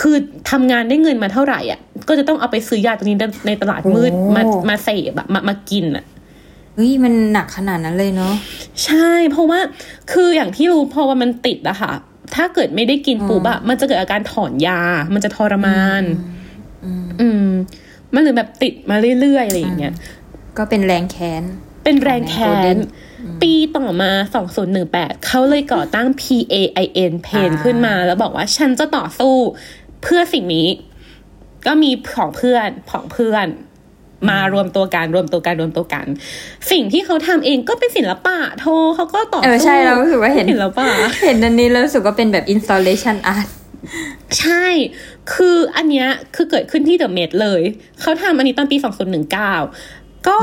[0.00, 0.16] คือ
[0.50, 3.16] ทำงานได้เงินมาเท่าไหร่อะ ก็จะต้องเอาไปซื้อยาตัวนี้
[3.46, 6.04] ในตลาดมืดโอ้มามาเสพอะมามากินอะ
[6.74, 8.34] เฮ้ยมันหนักขนาดนั้นเลยเนาะ
[8.84, 9.60] ใช่ เพราะว่า
[10.12, 11.92] คืออย่างที่รู้พอว่ามันติดอะค่ะ
[12.34, 14.80] ถ้าเกิดไม่ได้กินปุ๊บอะมันจะเกิดอาการถอนยา
[15.14, 16.02] มันจะทรมาน
[17.20, 17.48] อืม
[18.14, 19.94] มันหรือแบบติดมาเรื่อยๆอะไรอย่างเงี้ย
[20.58, 21.42] ก็เป็นแรงแค้น
[21.84, 22.78] เป็นแรงแค้ของแนนน
[23.42, 24.10] ปีต่อมา
[24.68, 29.34] 2018 เขาเลยก่อตั้ง PAIN เพนอ่าขึ้นมา แล้วบอกว่าฉันจะต่อสู้
[30.02, 30.68] เพื่อสิ่งนี้
[31.66, 33.46] ก็มีของเพื่อนของเพื่อน
[34.28, 36.06] มารวมตัวกันรวมตัวกันรวมตัวกัน
[36.70, 40.86] สิ่งที่เขาทำเองก็เป็นศิลปะโทเขาก็ต่อเออสู้ใช่เรารู้สึกว่าเห็นศิลปะ
[41.24, 43.48] เห็นอันนี้แล้วรู้สึกว่าเป็นแบบ installation art
[44.38, 44.66] ใช่
[45.32, 47.62] คืออันเนี้ยคือเกิดขึ้นที่ The Met เลย
[48.00, 48.76] เขาทำอันนี้ตอนปี
[49.52, 50.38] 2019 ก็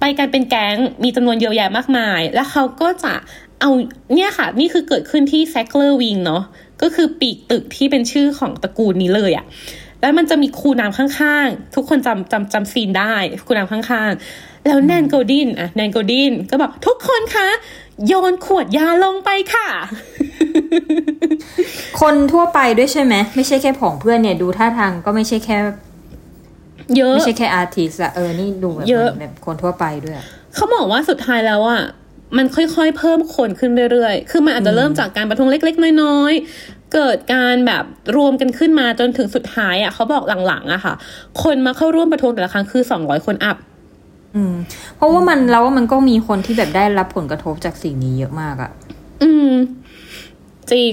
[0.00, 3.14] ไปกันเป็นแก๊ง มีจำนวนเยอะแยะมากมาย แล้วเขาก็จะ
[3.60, 3.70] เอา
[4.14, 6.42] เนี่ยค่ะ นี่คือเกิดขึ้นที่แซ c เลอร์วิงเนาะ
[6.82, 9.44] ก็คือปีกตึกที่เป็นชื่อของตระกูลนี้เลยอะ
[10.04, 13.14] แล้วมันจะมีคูน้ำข้างๆ ทุกคนจำจำจำ scene ได้
[13.46, 17.48] คูน้ำข้างๆ แล้ว Nan Goldin อะ Nan Goldin ก็บอกทุกคนคะ
[18.06, 19.68] โยนขวดยาลงไปค่ะ
[22.00, 25.58] คนทั่วไปด้วยใช่ไหม ไม่ใช่แค่ผองเพื่อนเนี่ยดูท่าทางก็ไม่ใช่แค่
[26.96, 31.82] เยอะ ไม่ใช่แค่อาร์ติสอะเออ นี่ดูแบบเยอะแบบคนทั่วไปด้วยอะเขาบอกว่าสุดท้ายแล้วอะ
[32.36, 37.84] มันค่อยๆ เพิ่มคนขึ้นเรื่อยๆ คือมันอาจจะเริ่มจากการประท้วงเล็ก ๆ น้อยๆ เกิดการแบบ
[38.16, 40.94] รวมกันขึ้นมาจนถึงสุดท้ายอะเขาบอกหลังๆอะค่ะ
[41.42, 43.56] คนมาเข้าร่วมประท้วงแต่ละครั้งคือสองร้อยคนอัพ
[44.36, 44.54] อืม
[44.96, 48.70] เพราะว่ามันเราว่ามันก็มีคนที่แบบได้รับผลกระทบจากสิ่งนี้เยอะมากอะ
[49.22, 49.50] อืม
[50.72, 50.92] จริง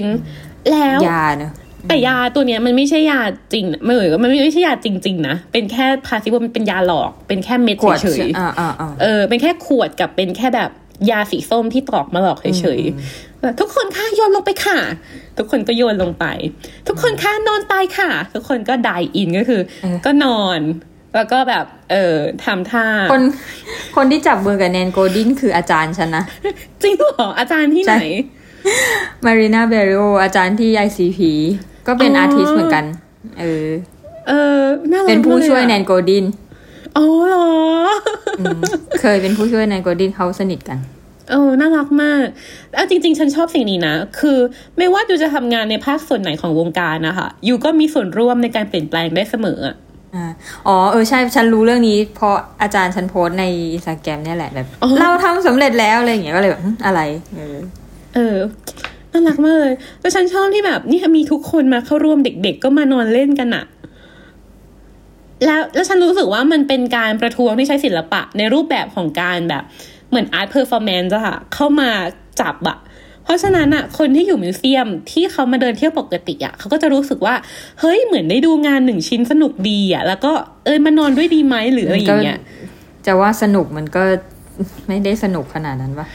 [0.70, 1.52] แล้วยาเนอะ
[1.88, 3.20] แต่ยาตัวเนี้ยมันไม่ใช่ยา
[3.52, 10.70] จริงนะไม่เหมือนมันไม่ใช่ยาจริง ๆ นะ เป็นแค่พาซิโวมันเป็นยาหลอก เป็นแค่เม็ดขวดเฉยๆอ่าอ่าอ่าเออเป็นแค่ขวดกับเป็นแค่แบบ
[11.10, 14.78] ยาสีส้มที่ตอกมาหลอกเฉยๆแบบ ทุกคนค่ะโยนลงไปค่ะ
[15.38, 16.24] ทุกคนก็โยนลงไป
[16.88, 19.60] ทุกคนค่ะนอนตายค่ะ ทุกคนก็ไดdie-in ก็คือ
[20.04, 20.60] ก็นอน
[21.14, 23.22] แล้วก็แบบ เออทำท่า คน
[23.96, 26.24] คนที่จับมือกับ Nan Goldin คืออาจารย์ฉันนะ
[26.82, 28.02] จริงเหรออาจารย์ที่ไหนใช่
[29.24, 31.20] Marina Berio อาจารย์ที่ ICP
[31.86, 32.84] ก็เป็นอ๋ออ artist เหมือนกัน
[33.40, 33.68] เออ
[34.28, 36.24] เออน่ารักเป็นผู้ช่วยมากแนเลยอะนโกดิน
[36.96, 37.46] อ๋อเหรอ
[39.00, 40.78] เคยเป็นผู้ช่วย Nan Goldin เขาสนิทกัน
[41.30, 42.24] เออ น่ารักมาก
[42.72, 44.38] แล้วจริง ๆ ฉันชอบสิ่งนี้นะ คือ
[44.78, 49.76] ไม่ว่า you จะทำงานในภาคส่วนไหนของวงการนะคะ you ก็มีส่วนร่วมในการเปลี่ยนแปลงได้เสมออะ
[50.14, 50.26] อ่า
[50.66, 57.00] อ๋อ เออ ใช่ ฉันรู้เรื่องนี้ เพราะอาจารย์ฉันโพสต์ในอินสตาแกรมเนี่ยแหละแบบอ๋อเราทำสำเร็จแล้วอะไรอย่างเงี้ยก็เลยแบบหึอะไร
[57.34, 57.56] เออ
[58.14, 58.36] เออ
[59.12, 63.64] น่ารักมากเลย แล้วฉันชอบที่แบบนี่มีทุกคนมาเข้าร่วมเด็ก ๆ ก็มานอนเล่นกันอะ
[65.46, 69.62] แล้วแล้วฉันรู้สึกว่ามันเป็นการประท้วงที่ใช้ศิลปะในรูปแบบของการแบบ
[70.12, 71.90] เหมือน art performance อะค่ะ เข้ามา
[72.40, 72.78] จับอะ
[73.24, 77.34] เพราะฉะนั้นอะคนที่อยู่ museum ที่เขามาเดินเที่ยวปกติอะเขาก็จะรู้สึกว่า
[77.80, 80.32] เฮ้ยเหมือนได้ดูงานหนึ่งชิ้นสนุกดีอะแล้วก็
[80.64, 82.38] เอ้ยมานอนด้วยดีไหมหรืออะไรอย่างเงี้ย
[83.06, 84.02] จะว่าสนุกมันก็
[84.88, 86.06] ไม่ได้สนุกขนาดนั้นปะ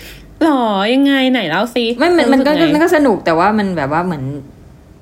[0.43, 0.62] หรอ
[0.93, 4.23] ยังไงไหนเล่าซิไม่มันมันก็รู้สึกไงมันก็สนุกแต่ว่ามันแบบว่าเหมือน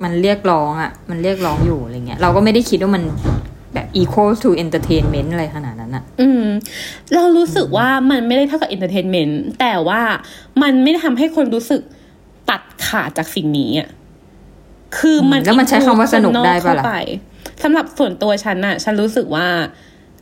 [0.03, 3.03] มันเรียกร้องอะ่ะ มันเรียกร้องอยู่อะไรเงี้ยเราก็ไม่ได้คิดว่ามัน
[3.75, 6.45] แบบ equal to entertainment อะไรขนาดนั้นอะ่ะอืม
[7.13, 10.01] เรารู้สึกว่ามันไม่ได้เท่ากับ entertainment แต่ว่า
[10.61, 11.81] มันไม่ได้ทำให้คนรู้สึก
[12.49, 13.89] ตัดขาดจากสิ่งนี้อะ
[14.97, 16.95] คือมันแล้วมันใช้คำว่าสนุกได้ปะล่ะเข้าป
[17.63, 19.47] สำหรับส่วนตัวฉันน่ะฉันรู้สึกว่า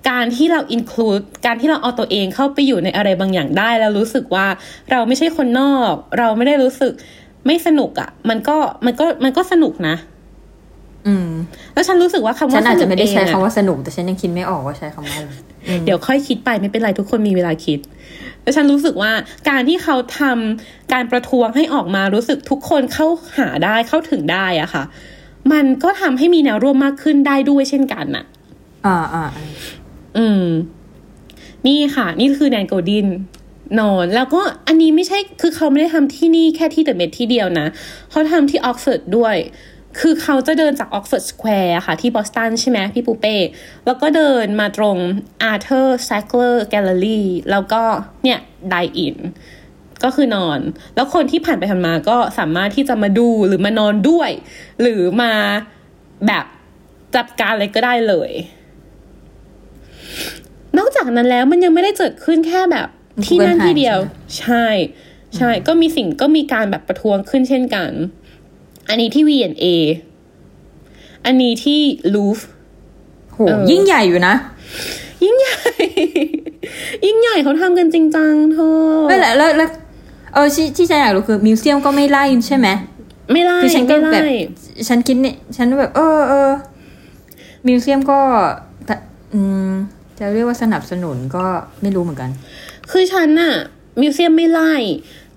[0.09, 4.47] การที่เรา include การที่เราเอาตัวเองเข้าไปอยู่ในอะไรบางอย่างได้ แล้วรู้สึกว่า
[4.91, 6.93] เราไม่ใช่คนนอก เราไม่ได้รู้สึก
[7.47, 9.95] ไม่สนุกอะ่ะ มันก็มันก็มันก็สนุกนะ
[11.07, 11.29] อืม
[11.73, 15.31] แล้วฉันรู้สึกว่าคำฉัว่านอาจสนุจะกไม่ได้เองใช้อะคำว่าสนุก แต่ฉันยังคิดไม่ออกว่าใช้คำว่าอะไร
[15.67, 17.79] อืมเดี๋ยวค่อยคิดไปไม่เป็นไรทุกคนมีเวลาคิด
[18.43, 19.11] แล้วฉันรู้สึกว่า
[19.49, 24.83] การที่เขาทำการประท้วงให้ออกมารู้สึกทุกคนเข้าหาได้เข้าถึงได้อะค่ะ
[25.51, 28.25] มันก็ทำให้มีแนวร่วมมากขึ้นได้ด้วยเช่นกันน่ะ
[28.85, 29.45] อ่าอ่าอ่า
[30.17, 30.45] อืม
[31.67, 33.07] นี่ค่ะ นี่คือ Nan Goldin
[33.79, 37.67] นอนแล้วก็อันนี้ไม่ใช่คือเขาไม่ได้ทำที่นี่แค่ที่ The Met ที่เดียวนะ
[38.09, 39.35] เขาทำที่ออกฟอร์ดด้วย
[39.99, 43.35] คือเขาจะเดินจาก Harvard Square ค่ะที่บอสตันใช่ไหมพี่ปูเป้
[43.85, 44.97] แล้วก็เดินมาตรง
[45.43, 47.81] Arthur Sackler Gallery แล้วก็
[48.23, 49.17] เนี่ย die-in
[50.03, 50.59] ก็คือนอน
[50.95, 54.31] แล้วคนที่ผ่านไปผ่านมาก็สามารถที่จะมาดูหรือมานอนด้วย
[54.81, 55.33] หรือมา
[56.27, 56.45] แบบ
[57.15, 58.31] จัดการอะไรก็ได้เลย
[60.77, 62.87] นอกจากนั้นแล้วมันยังไม่ได้เกิดขึ้นแค่แบบ
[63.25, 63.97] ที่นั่นที่เดียว
[64.39, 64.65] ใช่
[65.37, 67.91] ใช่ก็มีสิ่งก็มีการแบบประท้วงขึ้นเช่นกัน
[68.89, 69.65] อันนี้ที่ V&A
[71.25, 71.81] อันนี้ที่
[72.13, 72.37] ลูฟ
[73.33, 74.35] โหเออยิ่งใหญ่อยู่นะ
[75.23, 75.55] ยิ่งใหญ่
[77.05, 78.73] ยิ่งใหญ่เขาทำกันจริงจังเธอ
[79.09, 79.69] ไม่แหละแล้วแล้ว
[80.33, 82.67] เออที่ที่ฉันอยากรู้คือมิวเซียมก็ไม่ไล่ใช่ไหม
[83.31, 84.35] ไม่ไล่คือฉันก็ไม่แบบไล่
[84.87, 86.51] ฉันคิดเนี่ยฉันแบบ เออเออ
[87.67, 88.19] มิวเซียมก็
[88.85, 88.95] แต่
[89.33, 89.71] อืม
[90.19, 91.45] จะเรียกว่าสนับสนุนก็
[91.81, 92.29] ไม่รู้เหมือนกัน
[92.91, 93.53] คือฉันน่ะ
[94.01, 94.73] มิวเซียมไม่ไล่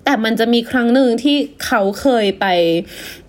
[0.03, 3.26] แต่มันจะมีครั้งหนึ่งที่เขาเคยไปอ่า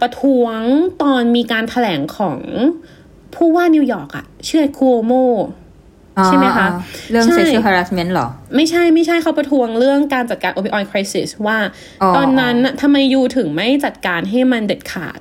[0.00, 0.60] ประท้วง
[1.02, 2.38] ตอนมีการถแถลงของ
[3.34, 5.12] ผู้ว่านิวยอร์กอะชื่อคูโอโม
[6.26, 11.58] ใช่ไหมคะอ่าเรื่องใช่ sexual harassment เหรอ ไม่ใช่ไม่ใช่เขาประท้วงเรื่องการจัดการ opioid crisis ว่า
[12.02, 15.20] อ๋อตอนนั้นน่ะทำไมยูถึงไม่จัดการให้มันเด็ดขาด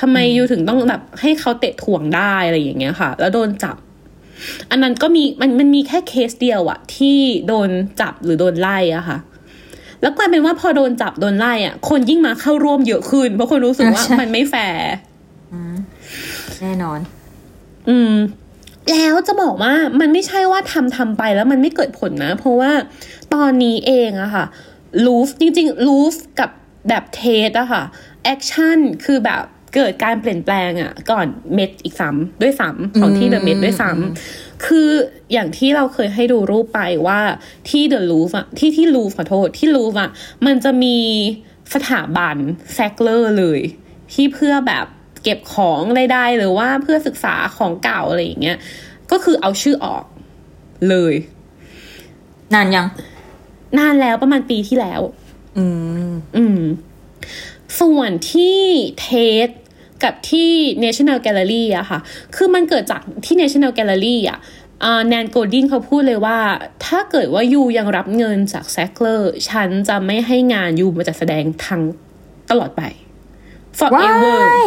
[0.00, 3.76] ทำไมยูถึงต้องแบบให้เขาเตะถ่วงได้อะไรอย่างเงี้ยค่ะ แล้วโดนจับ
[4.70, 7.68] อันนั้นก็มีมันมันมีแค่เคสเดียวอะที่โดน
[8.00, 9.18] จับหรือโดนไล่อะค่ะ
[10.04, 14.90] แล้วกลายเป็นว่าพอโดนจับโดนไล่อะคนยิ่งมาเข้าร่วมเยอะขึ้น เพราะคนรู้สึกว่าใช่มันไม่แฟร์
[16.60, 16.98] แน่นอน
[17.88, 18.14] อืม
[18.90, 22.72] แล้วจะบอกว่ามันไม่ใช่ว่าทำทำไปแล้วมันไม่เกิดผลนะ เพราะว่า
[23.34, 24.44] ตอนนี้เองอะค่ะ
[25.04, 26.50] Louvre จริงๆ Louvre กับ
[26.88, 27.82] แบบ Tate อะค่ะ
[28.24, 29.42] action คือแบบ
[29.74, 34.88] เกิดการเปลี่ยนแปลงอะก่อนเม็ดอีกซ้ำด้วยซ้ำของที่เดอะเม็ดด้วยซ้ำ คือ
[35.32, 37.20] อย่างที่เราเคยให้ดูรูปไปว่า
[37.68, 40.10] ที่เดอะลูฟอะที่ที่ลูฟขอโทษที่ลูฟอะ
[40.46, 40.98] มันจะมี
[41.74, 42.36] สถาบัน
[42.74, 43.60] แซกเลอร์เลย
[44.12, 44.86] ที่เพื่อแบบ
[45.22, 48.58] เก็บของใดๆหรือว่าเพื่อศึกษาของเก่าอะไรอย่างเงี้ย
[49.10, 50.04] ก็คือเอาชื่อออก
[50.88, 51.14] เลย
[52.54, 52.86] นานยัง
[53.78, 55.00] นานแล้วประมาณปีที่แล้ว
[55.58, 55.64] อื
[56.10, 56.60] ม อืม
[57.80, 58.58] ส่วนที่
[59.00, 59.48] Tate
[60.02, 60.50] กับที่
[60.84, 61.98] National Gallery อะค่ะ
[62.36, 64.38] คือมันเกิดจากที่ National Gallery อะ
[65.08, 66.38] Nan Goldin เขาพูดเลยว่า
[66.86, 71.82] ถ้าเกิดว่า you ยังรับเงินจาก Sackler ฉันจะไม่ให้งาน you มาจัดแสดงทั้ง
[72.50, 72.82] ตลอดไป
[73.94, 74.66] ว้า forever ย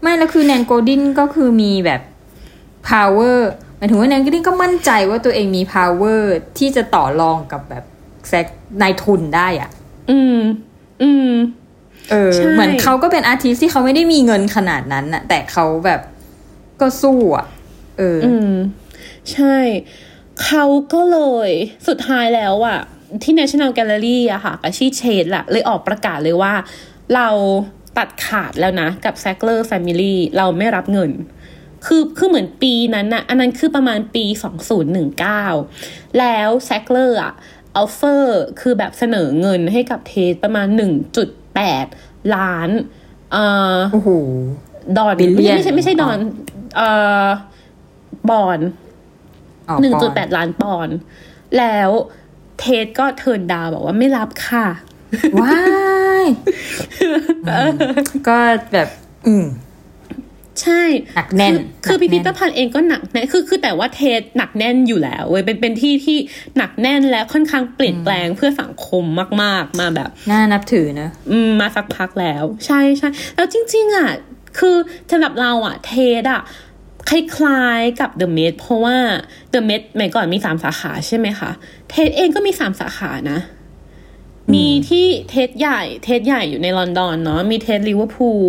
[0.00, 2.00] ไม่แล้วคือ Nan Goldin ก็คือมีแบบ
[2.88, 3.38] power
[3.76, 6.20] หมายถึงว่า Nan Goldin ก็มั่นใจว่าตัวเองมี power
[6.58, 7.84] ที่จะต่อรองกับแบบ
[8.28, 8.46] แซก
[8.82, 9.70] นายทุนได้อะ
[10.10, 10.38] อืม
[11.02, 11.30] อืม
[12.10, 16.00] เออใช่เหมือนเขาก็เป็นอาร์ติสที่เขาไม่ได้มีเงินขนาดนั้นน่ะแต่เขาแบบ
[16.80, 17.46] ก็สู้อะ
[17.98, 18.54] เออออืม
[19.32, 19.56] ใช่
[20.44, 21.50] เขาก็เลย
[21.88, 22.78] สุดท้ายแล้วอะ
[23.22, 26.54] ที่ National Gallery อะค่ะกับชีเชดละเลยออกประกาศเลยว่า
[27.14, 27.28] เรา
[27.98, 31.10] ตัดขาดแล้วนะ กับ Sackler Family เราไม่รับเงิน
[31.86, 34.24] คือคือเหมือนปีนั้นน่ะอันนั้นคือประมาณปี
[35.22, 37.32] 2019 แล้ว Sackler อะ
[37.76, 40.68] offer คือแบบเสนอเงินให้กับ Tate ประมาณ
[41.60, 42.68] 1.8ล้าน
[43.32, 44.10] เอ่อโอ้โห
[44.98, 46.18] ดอน Billion ไม่ใช่ไม่ใช่ดอน
[46.76, 46.88] เอ่
[47.24, 47.26] อ
[48.30, 48.60] บอน
[49.68, 50.96] อ๋อหนึ่งปจุดอแปดล้านปอนด์
[51.58, 51.90] แล้ว
[52.58, 54.66] Tate ก็ turn down บอกว่าไม่รับค่ะ
[55.42, 55.60] ว้า
[56.22, 56.24] ย
[58.28, 58.38] ก็
[58.72, 58.88] แบบ
[59.26, 59.44] อืม
[60.60, 60.82] ใช่
[61.16, 66.18] หนักแน่นคือคือหนักแน่นพิพิธภัณฑ์เองก็หนักแน่นคือคือแต่ว่าเทสหนักแน่นอยู่แล้วเว้ยเป็นเป็นที่ที่
[66.56, 69.04] หนักแน่นและค่อนข้างเปลี่ยนแปลงเพื่อสังคม
[69.42, 74.10] มาก ๆ มาแบบน่านับถือนะอืมมาสักพักแล้ว ใช่ใช่แล้วจริง ๆ อะ
[74.58, 74.76] คือ
[75.10, 76.42] สำหรับเราอะ เทสอะ
[77.10, 78.96] คล้ายๆกับ The m e d เพราะว่า
[79.52, 81.50] The m e d เมื่อก่อนมีสามสาขาใช่ไหมคะ
[81.90, 83.38] เทสเองก็มีสามสาขานะ
[84.54, 88.44] มีที่เทสใหญ่ เทสใหญ่อยู่ในลอนดอนเนาะมี Tate ลิเวอร์พูล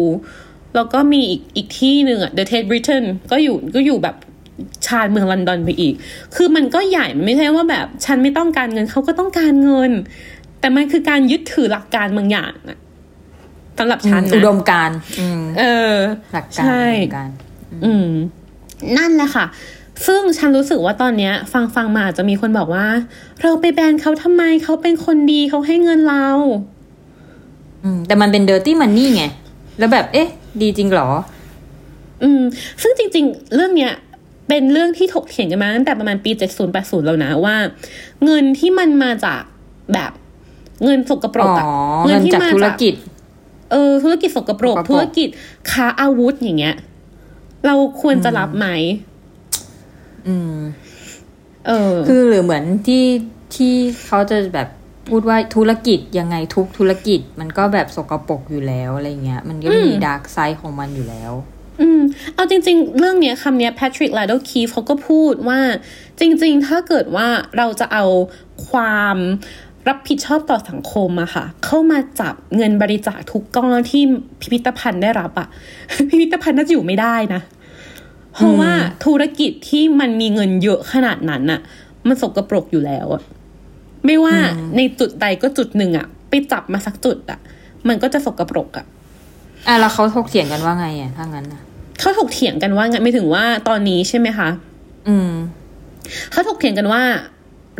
[0.75, 4.15] แล้วก็มีอีกอีกที่หนึ่งอะ The Tate Britain ก็อยู่ก็อยู่แบบ
[4.85, 5.93] ชานเมืองลอนดอนไปอีก
[6.35, 9.91] คือมันก็ใหญ่มันไม่ใช่ว่าแบบ ฉันไม่ต้องการเงินเขาก็ต้องการเงิน
[10.59, 12.77] แต่มันคือการยึดถือหลักการบางอย่างอะ
[13.77, 15.95] สำหรับฉันนะอุดมการณ์อืมเออ
[16.33, 17.35] หลักการใช่อุดมการณ์
[17.85, 18.09] อืม
[18.97, 19.45] นั่นแหละค่ะ
[20.05, 22.87] ซึ่งฉันรู้สึกว่าตอนเนี้ย ฟังฟังมาอาจจะมีคนบอกว่า
[23.41, 26.27] เราไปแบนเขาทำไมเขาเป็นคนดีเขาให้เงินเรา
[27.83, 29.23] อืมแต่มันเป็น dirty money ไง
[29.79, 30.29] แล้วแบบ เอ๊ะ
[30.61, 31.09] ดีจริงเหรอ
[32.23, 32.41] อืม
[32.81, 33.93] ซึ่งจริง ๆ เรื่องเนี้ย
[34.47, 37.55] เป็นเรื่องที่ถกเถียงกันมาตั้งแต่ประมาณปี 70 80 แล้วนะว่า
[38.25, 39.41] เงินที่มันมาจาก
[39.93, 40.11] แบบ
[40.83, 41.65] เงินสกปรอ๋กออะ
[42.07, 42.93] เงินจากธุรกิจ
[43.71, 45.27] เออ ธุรกิจสกปรกสกปรก ธุรกิจ
[45.71, 46.75] ค้าอาวุธอย่างเงี้ย
[47.65, 48.67] เราควรจะรับไหม
[50.27, 50.57] อืม
[51.67, 53.05] เออ คือหรือเหมือนที่
[53.55, 53.73] ที่
[54.05, 54.67] เขาจะแบบ
[55.09, 61.31] พูดว่าธุรกิจยังไงทุกธุรกิจมันก็แบบสกปรกอยู่แล้วอะไรเงี้ย มันก็มีอืมดาร์กไซด์ของมันอยู่แล้ว
[61.81, 62.01] อืม
[62.33, 65.59] เอาจริง ๆ เรื่องเนี้ยคำเนี้ยแพทริกลาโดคีฟเขาก็พูดว่า
[66.19, 68.05] จริง ๆ ถ้าเกิดว่าเราจะเอา
[68.69, 69.17] ความ
[69.87, 74.03] รับผิดชอบต่อสังคมอะค่ะ เข้ามาจับเงินบริจาคทุกก้อนที่
[74.41, 75.47] พิพิธภัณฑ์ได้รับอะ
[76.09, 77.41] พิพิธภัณฑ์น่าจะอยู่ไม่ได้นะ
[78.33, 78.71] เพราะว่า
[79.05, 81.59] ธุรกิจที่มันมีเงินเยอะขนาดนั้นอะ
[82.07, 83.21] มันสกปรกอยู่แล้วอะ
[84.05, 84.35] ไม่ว่า
[84.77, 87.39] ในจุดใดก็จุดหนึ่งอะไปจับมาสักจุดอะ
[87.87, 88.85] มันก็จะสกปรกอะ
[89.67, 91.61] อะแล้วเขาถกเถียงกันว่าไงอะถ้างั้นอะ
[91.99, 94.49] เขาถกเถียงกันว่าไงไม่ถึงว่าตอนนี้ใช่ไหมคะ
[95.07, 95.31] อืม
[96.31, 97.03] เขาถกเถียงกันว่า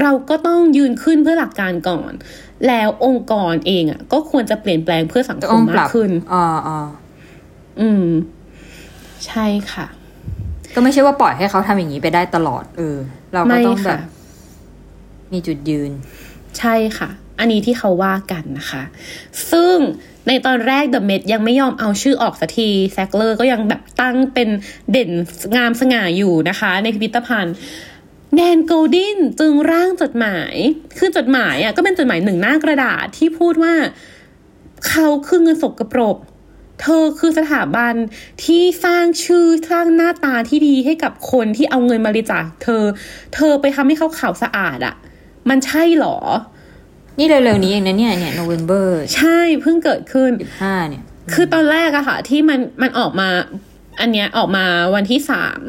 [0.02, 2.12] เราก็ต้องยืนขึ้นเพื่อหลักการก่อน
[2.68, 6.88] แล้วองค์กรเองอะ ก็ควรจะเปลี่ยนแปลงเพื่อสังคต้อมงปมารักบขึ้นอ่าอ่า
[7.82, 8.06] อืม
[9.28, 9.86] ใช่ค่ะ
[10.76, 12.98] ก็ไม่ใช่ว่าปล่อยให้เขาทำอย่างนี้ไปได้ตลอด เออ
[13.34, 14.02] เราก็ไม่ต้องแบค่ะบ
[15.34, 15.92] มีจุดยืน
[16.60, 18.84] ใช่ค่ะ อันนี้ที่เขาว่ากันนะคะ
[19.52, 19.78] ซึ่ง
[20.28, 24.50] ในตอนแรก The Met ยังไม่ยอมเอาชื่อออกสักที Sackler ก็ยังแบบตั้งเป็น
[24.92, 25.12] เด่น
[25.56, 27.56] งามสง่าอยู่นะคะ ในพิพิธภัณฑ์
[28.36, 30.56] Nan Goldin จึงร่างจดหมาย
[30.98, 33.74] คือจดหมายอะก็เป็นจดหมายหนึ่งหน้ากระดาษที่พูดว่า
[34.88, 36.18] เขาคือเงินสกปรก
[36.82, 37.94] เธอคือสถาบัน
[38.46, 42.84] ที่สร้างชื่อสร้างหน้าตาที่ดีให้กับคนที่เอาเงินบริจาคเธอ
[43.36, 44.96] เธอไปทำให้เขาขาวสะอาดอะ
[45.50, 46.18] มันใช่เหรอ
[47.20, 51.04] นี่เร็วๆนี้เองนะเนี่ยเนี่ยโนเวม ber ใช่เพิ่งเกิดขึ้นสิบห้าเนี่ย
[51.34, 53.30] คือตอนแรกอะค่ะ ที่มันมันออกมา
[54.02, 55.62] อันเนี้ยออกมาวันที่สาม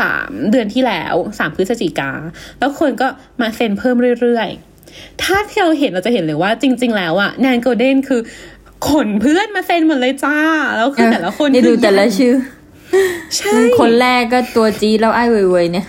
[0.00, 2.12] สามเดือนที่แล้วสามพฤศจิกา
[2.58, 3.06] แล้วคนก็
[3.40, 8.20] มาเซ็นเพิ่มเรื่อยๆ ถ้าที่เราเห็นเราจะเห็นเลยว่าจริง ๆ แล้วอะ Nan Goldin คือ
[8.88, 10.38] ขนเพื่อนมาเซ็นหมดเลยจ้า
[10.76, 12.34] แล้วคือแต่ละคนนี่คือดูแต่ละชื่อ
[13.36, 15.86] ใช่ คนแรกก็ตัวจี๊ดแล้ว Ai Weiwei เนี่ย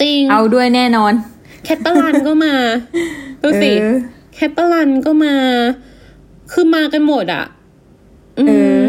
[0.00, 1.12] จริง เอาด้วยแน่นอน
[1.68, 2.54] Cattelan ก็มา
[3.42, 3.96] ดูสิเออ
[4.34, 5.34] Cattelan ก็มา
[6.52, 7.44] คือมากันหมดอะ
[8.38, 8.82] อืเออืม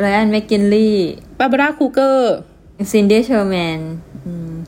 [0.00, 3.80] Ryan McGinley Barbara Kruger Cindy Sherman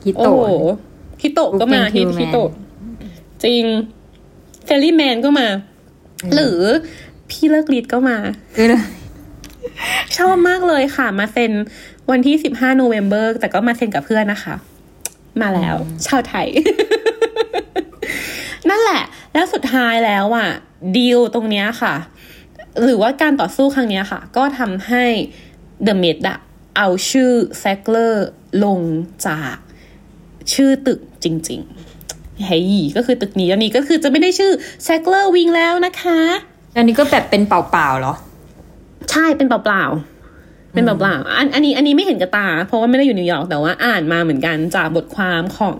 [0.05, 0.53] ฮิโอ้โตะโห
[1.21, 2.49] ฮิโตะก็มา Brooklyn ฮิ Hillman ฮิโตะ
[3.43, 3.63] จริง
[4.65, 5.47] เฟลลี่แมนก็มา
[6.33, 6.57] หรือ
[7.29, 8.17] พี่เลิกรีดก็มา
[8.55, 8.67] คือ
[10.17, 11.51] ชอบมากเลยค่ะ มาเซ็น
[12.11, 14.55] วันที่15โนเวม ber แต่ก็มาเซ็นกับเพื่อนนะคะ
[15.41, 15.75] มาแล้ว
[16.07, 16.47] ชาวไทย
[18.69, 19.03] นั่นแหละ
[19.33, 20.49] แล้วสุดท้ายแล้วอะ
[20.97, 21.95] ดีลตรงเนี้ยค่ะ
[22.83, 25.05] หรือว่าการต่อสู้ครั้งเนี้ยค่ะ ก็ทำให้
[25.83, 26.37] The Met อะ
[26.77, 28.27] เอาชื่อ Sackler
[28.63, 28.79] ลง
[29.25, 29.55] จาก
[30.53, 34.51] ชื่อตึกจริงๆเฮ้ยก็คือตึกนี้อันนี้ก็คือจะไม่ได้ชื่อ
[34.83, 36.19] Sackler Wing แล้วนะคะ
[36.77, 38.13] อันนี้ก็แบบเป็นเปล่าๆเหรอ
[39.11, 40.18] ใช่เป็นเปล่าๆ
[40.73, 45.79] เป็นเปล่าๆอันอันนี้อันนี้ไม่เห็นกับตา เพราะว่าไม่ได้อยู่นิวยอร์กแต่ว่าอ่านมาเหมือนกันจากบทความของ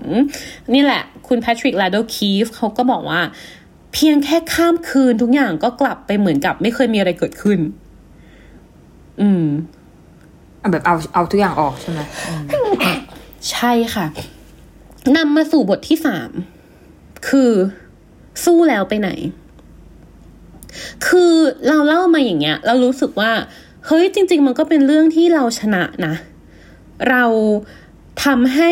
[0.73, 3.21] นี่แหละ คุณ Patrick Radden Keefe เขาก็บอกว่า
[3.93, 7.59] เพียงแค่ข้ามคืนทุกอย่างก็กลับไปเหมือนกับไม่เคยมีอะไรเกิดขึ้น
[9.21, 9.45] อืม
[10.59, 11.99] เอาแบบเอาเอาทุกอย่างออกใช่ไหม
[12.51, 12.71] อืม
[13.51, 14.05] ใช่ค่ะ
[15.15, 16.29] นำมาสู่บทที่สาม
[17.29, 17.51] คือ
[18.45, 19.09] สู้แล้วไปไหน
[21.07, 21.33] คือ
[21.67, 23.31] เราเล่ามาอย่างเงี้ย เรารู้สึกว่า
[23.91, 26.15] เฮ้ยจริง ๆ มันก็เป็นเรื่องที่เราชนะนะ
[27.09, 27.25] เรา
[28.25, 28.71] ทำให้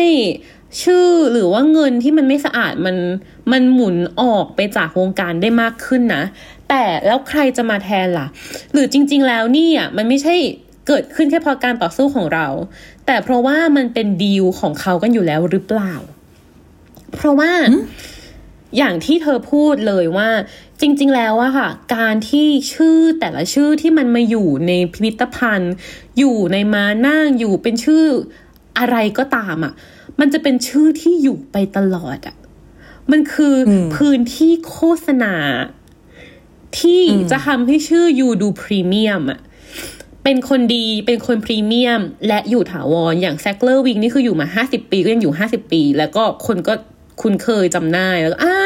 [0.82, 2.96] ชื่อหรือว่าเงินที่มันไม่สะอาดมัน
[3.52, 6.22] มันหมุนออกไปจากวงการได้มากขึ้นนะ
[6.68, 8.26] แต่แล้วใครจะมาแทนล่ะ
[8.72, 10.34] หรือจริง ๆ แล้วนี่อะมันไม่ใช่
[10.86, 12.46] เกิดขึ้นแค่เพราะการต่อสู้ของเรา
[13.06, 15.94] แต่เพราะว่ามันเป็นดีลของเขากันอยู่แล้วหรือเปล่า
[17.14, 17.52] เพราะว่า
[18.76, 20.28] อย่างที่เธอพูดเลยว่า
[20.80, 25.74] จริง ๆ แล้วอะค่ะ การที่ชื่อแต่ละชื่อที่มันมาอยู่ในพิพิธภัณฑ์
[26.18, 28.04] อยู่ในมานั่งอยู่เป็นชื่อ
[28.78, 29.72] อะไรก็ตามอะ
[30.20, 32.36] มันจะเป็นชื่อที่อยู่ไปตลอดอะ
[33.10, 35.34] มันคืออมพื้นที่โฆษณา
[36.80, 39.40] ที่จะทำให้ชื่อ you ดูพรีเมียมอะ
[40.22, 46.74] ไปเป็นคนดีเป็นคนพรีเมียม และอยู่ถาวรอย่าง Sackler Wing นี่คืออยู่มาห้าสิบปีก็ยังอยู่ห้าสิบปี แล้วก็คนก็
[47.20, 48.56] คุ้นเคยจำได้แล้วก็อ่า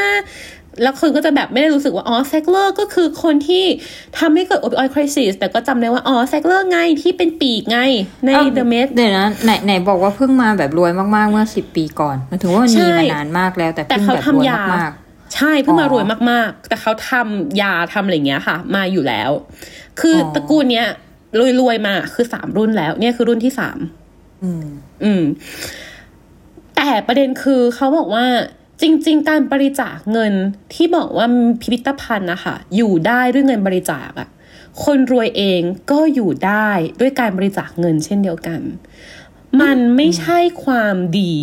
[0.83, 3.65] แล้วคนก็จะแบบไม่ได้รู้สึกว่า อ๋อ Sackler ก็คือคนที่
[4.19, 7.79] ทำให้เกิด opioid crisis แต่ก็จำได้ว่า อ๋อ Sackler ไงที่เป็นปีกไง
[8.25, 14.93] ในอ้าว The Met เดี๋ยวนะไหนไหนบอกว่าเพิ่งมาแบบรวยมาก ๆ เมื่อสิบปีก่อน มันถือว่ามันใช่มีมานานมากแล้ว แต่แต่เพิ่งเขาแบบรทำวยยามาก
[15.35, 19.31] ใช่เพิ่งมาอ๋อรวยมากๆ แต่เขาทำยาทำอะไรอย่างเงี้ยค่ะ มาอยู่แล้ว
[20.01, 20.87] คือออตระกูลเนี้ย
[21.61, 24.65] รวยๆมาคือสามรุ่นแล้ว เนี่ยคือรุ่นที่สามๆอืม
[25.05, 25.23] อืม
[26.77, 28.27] แต่ประเด็นคือเขาบอกว่า
[28.83, 30.33] จริง ๆ การบริจาคเงิน
[30.75, 31.27] ที่บอกว่า
[31.61, 34.29] พิพิธภัณฑ์นะคะอยู่ได้ด้วยเงินบริจาคอะ
[34.85, 36.69] คนรวยเองก็อยู่ได้
[37.01, 38.61] ด้วยการบริจาคเงินเช่นเดียวกัน
[39.61, 41.35] มันไม่ใช่ความดี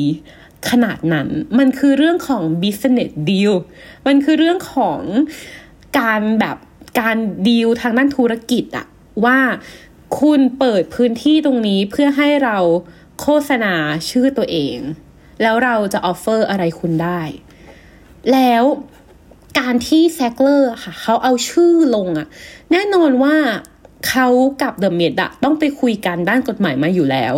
[0.69, 3.53] ขนาดนั้น มันคือเรื่องของ business deal
[4.07, 5.01] มันคือเรื่องของ
[5.99, 6.57] การแบบ
[6.99, 8.87] การดีลทางด้านธุรกิจอะ
[9.25, 9.39] ว่า
[10.19, 12.57] คุณเปิดพื้นที่ตรงนี้เพื่อให้เรา
[13.21, 13.73] โฆษณา
[14.09, 14.77] ชื่อตัวเอง
[15.41, 17.21] แล้วเราจะ offer อะไรคุณได้
[18.31, 18.63] แล้ว
[19.59, 22.27] การที่ Sackler ค่ะ เขาเอาชื่อลงอะ
[22.71, 23.35] แน่นอนว่า
[24.09, 24.27] เขา
[24.61, 27.35] กับ The Met อะต้องไปคุยกันด้านกฎหมายมาอยู่แล้ว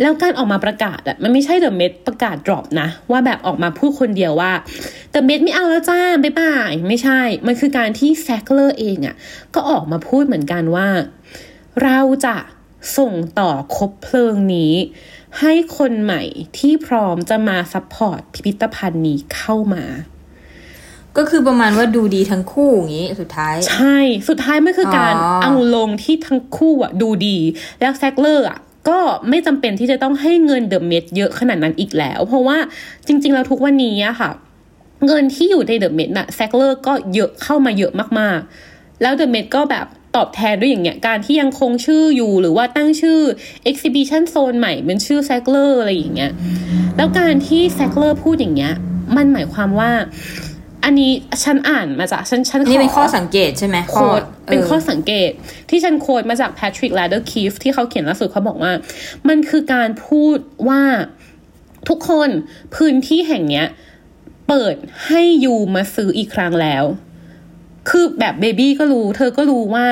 [0.00, 4.52] แล้วการออกมาประกาศอะมันไม่ใช่ The Met ประกาศ drop นะ ว่าแบบออกมาพูดคนเดียวว่า
[5.10, 9.14] The Met ไม่เอาแล้วจ้าบ๊ายบายไม่ใช่ มันคือการที่ Sackler เองอะ
[9.54, 10.88] ก็ออกมาพูดเหมือนกันว่า
[11.82, 12.36] เราจะ
[12.96, 14.74] ส่งต่อคบเพลิงนี้
[15.40, 16.22] ให้คนใหม่
[16.58, 19.84] ที่พร้อมจะมา support พิพิธภัณฑ์นี้เข้ามา
[21.16, 23.96] ก็คือประมาณว่าดูดีทั้งคู่อย่างนี้สุดท้าย ใช่
[24.28, 27.38] สุดท้ายมันคือการอ๋อเอาลงที่ทั้งคู่อะดูดี
[27.80, 32.58] แล้ว Sackler อะก็ไม่จำเป็นที่จะต้องให้เงิน The Met เยอะขนาดนั้นอีกแล้ว เพราะว่า
[33.06, 34.30] จริง ๆ แล้วทุกวันนี้อะค่ะ
[35.06, 43.18] เงินที่อยู่ใน The Met น่ะ Sackler ก็เยอะเข้ามาเยอะมากๆ แล้ว The Met ก็แบบ ตอบแทนด้วยอย่างเงี้ยการที่ยังคงชื่ออยู่หรือว่าตั้งชื่อ
[43.70, 46.32] exhibition zone ใหม่เป็นชื่อ Sackler อะไรอย่างเงี้ย
[46.96, 48.74] แล้วการที่ Sackler พูดอย่างเงี้ย
[49.16, 49.90] มันหมายความว่า
[50.84, 51.10] อันนี้
[51.44, 55.30] ฉันอ่านมาจากฉันฉันนี่เป็นข้อสังเกตใช่ไหม quote เป็นข้อออสังเกต
[55.70, 58.72] ที่ฉัน quote มาจาก Patrick Ladder k e e f ที่เขาเขียนล่าสุดเขาบอกว่า
[59.28, 60.82] มันคือการพูดว่า
[61.88, 62.30] ทุกคน
[62.76, 63.66] พื้นที่แห่งเนี้ย
[64.48, 66.84] เปิดให้ you มาซื้ออีกครั้งแล้ว
[67.88, 69.86] คือแบบ baby ก็รู้ เธอก็รู้ว่า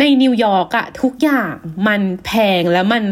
[0.00, 1.54] ในนิวยอร์กอะทุกอย่าง
[1.88, 3.02] มันแพงแล้วมัน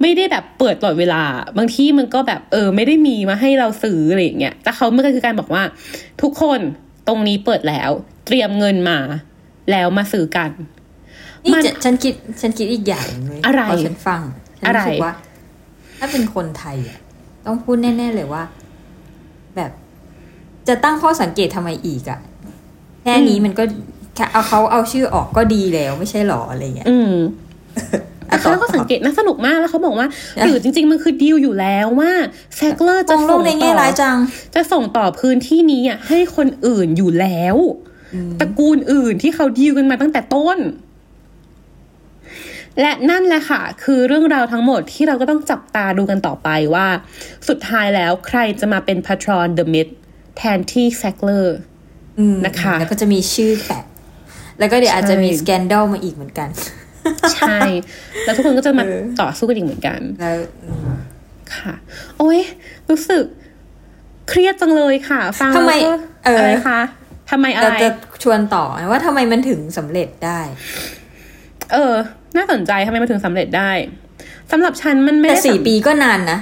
[0.00, 1.22] ไม่ได้แบบเปิดตลอดเวลา
[1.56, 5.62] บางที่มันก็แบบเออ ไม่ได้มีมาให้เราซื้ออะไรอย่างเงี้ยแต่เขามันก็คือการบอกว่า
[6.22, 6.60] ทุกคน
[7.08, 7.90] ตรงนี้เปิดแล้ว
[8.26, 8.98] เตรียมเงินมา
[9.70, 10.50] แล้วมาซื้อกัน
[11.44, 14.22] นี่มันจะฉันคิดฉันคิดอีกอย่างหนึ่งเลยอะไรพอฉันฟัง
[14.60, 15.12] ฉันอะไรรู้สึกว่า
[15.98, 16.98] ถ้าเป็นคนไทยอะ
[17.46, 18.42] ต้องพูดแน่ ๆ เลยว่า
[19.56, 19.70] แบบ
[20.68, 22.20] จะตั้งข้อสังเกตทำไมอีกอะ
[23.06, 23.64] แค่นี้มันก็
[24.16, 27.14] แค่เอาเขาเอาชื่อออกก็ดีแล้วไม่ใช่หรออะไรเงี้ยอืม
[28.30, 32.12] อะเขาก็สังเกตน่าสนุกมากแล้วเขาบอกว่าอะหรือจริง ๆ มันคือดีลอยู่แล้วว่า
[32.56, 34.16] Sackler มองโลกในแง่ร้ายจัง
[34.54, 37.56] จะส่งต่อพื้นที่นี้อะให้คนอื่นอยู่แล้ว
[38.40, 40.58] ตระกูลอื่นที่เขาดีลกันมาตั้งแต่ต้น
[42.80, 46.86] และนั่นแหละค่ะ คือเรื่องราวทั้งหมดที่เราก็ต้องจับตาดูกันต่อไปว่า
[47.48, 49.88] สุดท้ายแล้วใครจะมาเป็น patron The Met
[50.36, 51.75] แทนที่แซกเลอร์อืม
[52.46, 53.84] นะคะ แล้วก็จะมีชื่อแปะ
[54.58, 56.48] แล้วก็เดี๋ยวอาจจะมีใช่สแกนดลมาอีกเหมือนกัน
[57.34, 57.58] ใช่
[58.24, 60.88] แล้วทุกคนก็จะมาเออต่อสู้กันอีกเหมือนกันแล้วอืม
[61.54, 61.74] ค่ะ
[62.18, 62.38] โอ้ย
[62.90, 63.24] รู้สึก
[64.28, 66.80] เครียดจังเลยค่ะ ฟังทำไมแล้วก็เออออะไรคะ
[67.30, 67.88] ทำไมอะไรเราจะ
[68.22, 70.40] ชวนต่อว่าทำไมมันถึงสำเร็จได้
[71.72, 71.94] เออ
[72.36, 73.70] น่าสนใจทำไมมาถึงสำเร็จได้
[74.50, 76.38] สำหรับฉันมันไม่แต่ได้สี่สำปีก็นานนะ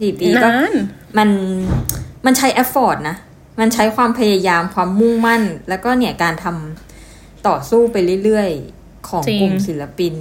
[0.00, 0.72] สี่ปีก็นาน
[1.18, 1.28] มัน
[2.26, 3.16] มันใช้ effort นะ
[3.58, 10.14] มันใช้ความพยายามความมุ่งมั่น แล้วก็เนี่ยการทำต่อสู้ไปเรื่อยๆ ของกลุ่มศิลปิน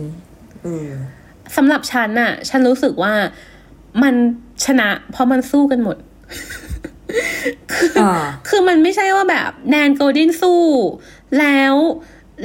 [0.64, 0.90] เออ
[1.56, 3.14] สำหรับฉันน่ะ ฉันรู้สึกว่า
[4.04, 4.16] มัน
[4.66, 5.98] ชนะ เพราะมันสู้กันหมด
[8.00, 8.12] อ่า
[8.48, 10.64] คือมันไม่ใช่ว่าแบบ Nan Goldin สู้
[11.40, 11.76] แล้ว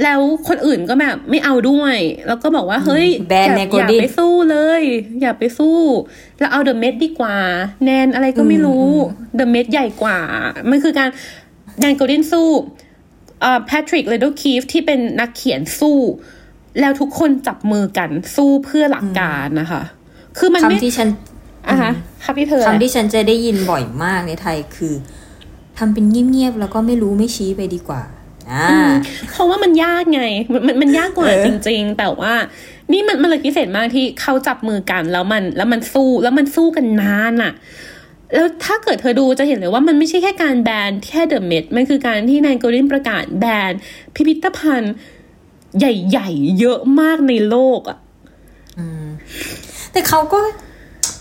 [0.03, 1.97] แล้วคนอื่นก็แบบไม่เอาด้วย
[2.27, 4.83] แล้วก็บอกว่า เฮ้ยแบนอย่าแนนอย่า Goldin ไปสู้เลย
[5.21, 5.77] อย่าไปสู้
[6.39, 7.35] แล้วเอา The Met ดีกว่า
[7.85, 8.87] Nan อะไรก็ไม่รู้
[9.35, 10.19] The Met ใหญ่กว่า
[10.69, 11.09] มันคือการ
[11.79, 12.49] Nan Goldin สู้
[13.43, 15.97] อ่า Patrick Radden Keefe ที่เป็นนักเขียนสู้
[16.79, 19.83] แล้วทุกคนจับมือกันสู้เพื่อหลักการนะคะ
[20.37, 21.09] คือมันไม่คำที่ฉัน
[21.69, 24.93] อะฮะครับพี่เธอคำที่ฉันจะได้ยินบ่อยมากในไทยคือ
[25.77, 28.18] ทำเป็นเงียบๆแล้วก็ไม่รู้ไม่ชี้ไปดีกว่าอ่าอืม
[29.31, 30.21] เพราะว่ามันยากไง
[30.53, 32.33] มันมันมันยากกว่าเออจริง ๆ แต่ว่า
[32.91, 37.53] นี่มันมันเลยพิเศษมากที่เขาจับมือกันแล้วมันแล้วมันสู้แล้วมันสู้กันนานอะ
[38.33, 43.71] แล้วถ้าเกิดเธอดูจะเห็นเลยว่ามันไม่ใช่แค่การแบนแค่เดอะเมดมันคือการที่นายโกลดินประกาศแบน
[44.15, 44.93] พิพิธภัณฑ์
[45.79, 47.97] ใหญ่ ๆ เยอะมากในโลกอะ
[48.77, 49.05] อืม
[49.91, 50.39] แต่เขาก็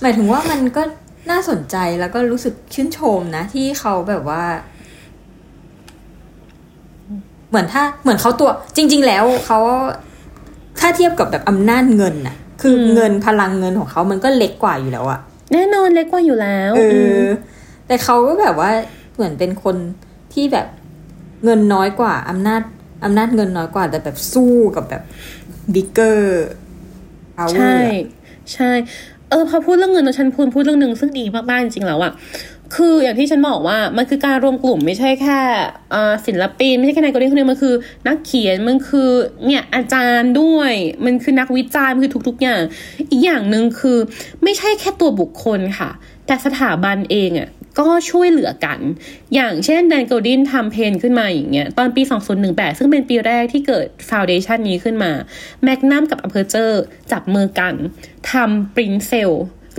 [0.01, 0.83] หมายถึงว่ามันก็
[1.31, 4.45] น่าสนใจแล้วก็รู้สึกชื่นชมนะ ที่เขาแบบว่า
[7.51, 9.59] เหมือนถ้าเหมือนเขาตัวจริง ๆ แล้วเขา
[10.81, 15.21] ถ้าเทียบกับแบบอำนาจเงินน่ะคืออมเงินพลังเงินของเขามันก็เล็กกว่าอยู่แล้วอะ
[15.53, 16.87] แน่นอนเล็กกว่าอยู่แล้วเออื
[17.19, 17.27] อม
[17.87, 18.71] แต่เขาก็แบบว่า
[19.15, 19.77] เหมือนเป็นคน
[20.33, 20.67] ที่แบบ
[21.45, 22.63] เงินน้อยกว่าอำนาจ
[23.05, 25.03] อำนาจเงินน้อยกว่า แต่แบบสู้กับแบบ
[25.75, 26.47] บิ๊กเกอร์
[27.37, 27.77] เอาใช่
[28.53, 28.71] ใช่
[29.31, 32.13] เออ พอพูดเรื่องเงินแล้วฉันพูดพูดเรื่องหนึ่งซึ่งดีมากๆจริงๆแล้วอะ
[32.75, 35.39] คืออย่างที่ฉันบอกว่ามันคือการรวมกลุ่มไม่ใช่แค่
[36.27, 37.75] ศิลปินไม่ใช่แค่ Nan Goldin คนเดียวมันคือ
[38.07, 39.11] นักเขียนมันคือ
[39.47, 40.73] เนี่ยอาจารย์ด้วย
[41.05, 42.61] มันคือนักวิจารณ์มันคือทุก ๆ อย่าง
[43.11, 43.99] อีกอย่างหนึ่งคือ
[44.43, 45.91] ไม่ใช่แค่ตัวบุคคลค่ะ
[46.27, 47.49] แต่สถาบันเองอะ
[47.79, 48.79] ก็ช่วยเหลือกัน
[49.35, 50.93] อย่างเช่น Nan Goldin ทำ P.A.I.N.
[51.03, 52.03] ขึ้นมาอย่างเงี้ย ตอนปี
[52.41, 55.13] 2018 ซึ่งเป็นปีแรกที่เกิด foundation นี้ขึ้นมา
[55.65, 56.81] Magnum กับ Aperture
[57.13, 57.75] จับมือกัน
[58.31, 59.31] ทำปรินเซล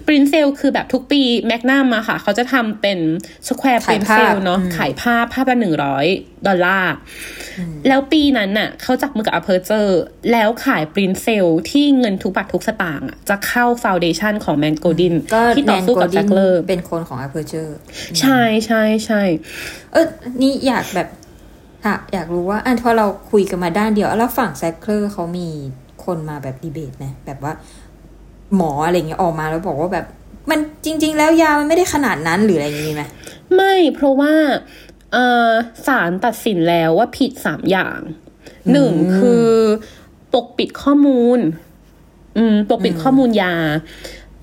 [0.08, 3.00] ปรินเซลคือแบบทุกปีแมกนัมอะค่ะ เขาจะทำเป็น
[3.48, 6.06] สแควร์ปรินเซลเนาะขายภาพภาพละหนึ่งร้อย
[6.48, 6.94] ดอลลาร์
[7.88, 10.00] แล้วปีนั้นน่ะเขาจับมือกับอ p เพอร์เจอร์
[10.32, 17.72] แล้วขายปรินเซลที่เงินทุกบาททุกสตางค์อะจะเข้าฟาวเดชันของแมนโกลดินก็ที่แนต่อนสู้โกกับดิแจ็นคเลอร์เป็นคนของ Aperture
[18.20, 19.22] ใช่ใช่ใช่
[19.94, 20.08] เออ
[20.42, 21.08] นี่อยากแบบ
[21.86, 25.50] ค่ะอยากรู้ว่าอันพอเราคุยกันมาด้านเดียว แล้วฝั่งแซคเคอร์เขามี
[26.06, 27.54] คนมาแบบดีเบตนะแบบว่า
[28.56, 30.06] หมออะไรเงี้ยออกมาแล้วบอกว่าแบบ
[30.50, 33.04] มันจริง ๆ แล้วยามันไม่ได้ขนาดนั้นหรืออะไรอย่างงี้ไหม
[33.56, 34.34] ไม่เพราะว่า
[35.14, 35.50] เอ่อ
[35.88, 38.00] ศาลตัดสินแล้วว่าผิดสามอย่าง
[38.72, 39.48] หนึ่งคือ
[40.34, 41.40] ปกปิดข้อมูล
[42.38, 43.56] อืม ปกปิดข้อมูลยา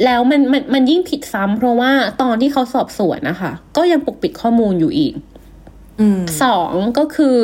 [0.04, 1.92] แล้วมันมันมันยิ่งผิดซ้ำเพราะว่า
[2.22, 5.14] ตอนที่เขาสอบสวนนะคะ ก็ยังปกปิดข้อมูลอยู่อีก
[6.00, 7.38] อืมสองก็คือ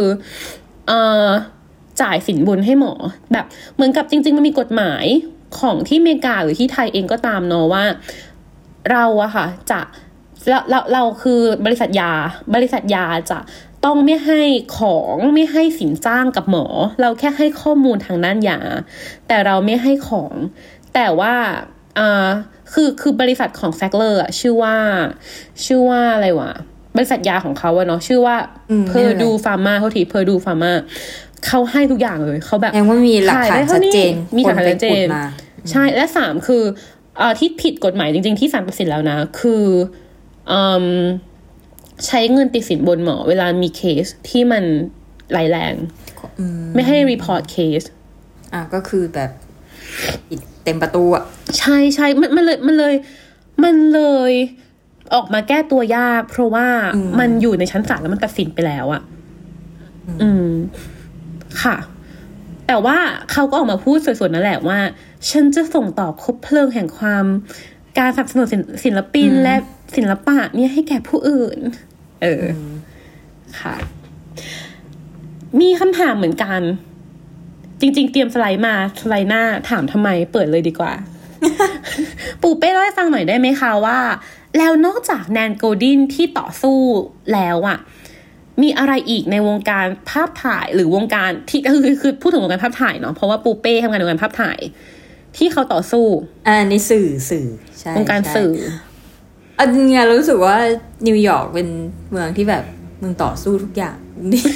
[0.88, 1.28] เอ่อ
[2.00, 2.92] จ่ายสินบนให้หมอ
[3.32, 5.04] แบบ เหมือนกับจริง ๆ มันมีกฎหมาย
[5.59, 7.84] ของที่อเมริกาหรือที่ไทยเองก็ตามเนาะว่า
[8.90, 9.80] เราอะค่ะจะ
[10.48, 12.12] เราเราเราคือบริษัทยา
[12.55, 13.38] บริษัทยาจะ
[13.84, 14.42] ต้องไม่ให้
[14.78, 16.66] ของไม่ให้สินจ้างกับหมอ
[17.00, 18.61] เราแค่ให้ข้อมูลทางด้านยา
[19.28, 20.32] แต่เราไม่ให้ของ
[20.94, 21.34] แต่ว่า
[21.98, 22.28] อ่า
[22.72, 24.76] คือคือบริษัทของแซกเลอร์อะชื่อว่า
[25.64, 26.53] ชื่อว่าอะไรวะ
[26.96, 28.36] บริษัทยาของเขาอะเนาะชื่อว่า
[28.70, 30.72] อืมเพอร์ดูฟาร์มาเขาทีเพอร์ดูฟาร์มา
[31.47, 35.26] เขาให้ทุกอย่างเลยเขาแบบแสดงว่ามีหลักขายฐาได้นเท่าชัดนี้เจนมีหลักฐานคไปชัดเจนขุมา
[35.70, 36.62] ใช่และสามคือ
[37.18, 39.64] เอ่อที่ผิดกฎหมายจริง ๆ ที่ศาลตัดสินแล้วนะ คือ
[40.53, 40.86] อืม
[42.07, 44.64] ใช้เงินติดสินบนหมอ เวลามีเคสที่มัน
[45.32, 45.74] ไหลายแรง
[46.38, 47.82] อืมไม่ให้รีพอร์ตเคส
[48.55, 49.30] อะก็คือแบบ
[50.28, 51.24] ปิดเต็มประตูอะ
[51.59, 52.95] ใช่ใช่มันมันเลยมันเลย
[53.64, 54.32] มันเลย
[55.14, 59.03] ออกมาแก้ตัวยาก เพราะว่าอืมมันอยู่ในชั้นศาลแล้วมันตัดสินไปแล้วอะ
[60.22, 60.49] อืม
[61.62, 61.76] ค่ะ
[62.66, 62.98] แต่ว่า
[63.32, 64.78] เขาก็ออกมาพูดสวยๆนั่นแหละว่า
[65.30, 67.24] ฉันจะส่งต่อคบเพลิงแห่งความ
[67.98, 69.55] การสนับสนุนศิลศิลปินและ
[69.96, 71.59] ศิลปะเนี่ยให้แก่ผู้อื่น
[72.22, 72.44] เอออ
[73.61, 73.74] ค่ะ
[75.61, 76.61] มีคำถามเหมือนกัน
[77.80, 80.92] จริง ๆ เตรียมสไลด์มาสไลด์หน้าถามทำไมเปิดเลยดีกว่า
[82.42, 83.98] ปูเป้เล่าให้ฟังหน่อยได้ไหมคะว่า
[84.59, 86.78] แล้วนอกจาก Nan Goldin ที่ต่อสู้
[87.32, 87.78] แล้วอะ
[88.62, 94.58] มีอะไรอีกในวงการภาพถ่ายหรือวงการที่คือคือคือพูดถึงวงการภาพถ่ายเนาะเพราะว่าปูเป้ทำงานในวงการภาพถ่าย
[95.36, 96.06] ที่เขาต่อสู้
[96.48, 97.46] อ่าในสื่อสื่อ
[97.80, 98.52] ใช่วงการใช่สื่อ
[99.58, 100.56] อันเนี้ยเรารู้สึกว่า
[101.06, 101.68] นิวยอร์กเป็น
[102.10, 102.64] เมืองที่แบบ
[103.02, 103.96] มึงต่อสู้ทุกอย่าง
[104.32, 104.46] นี่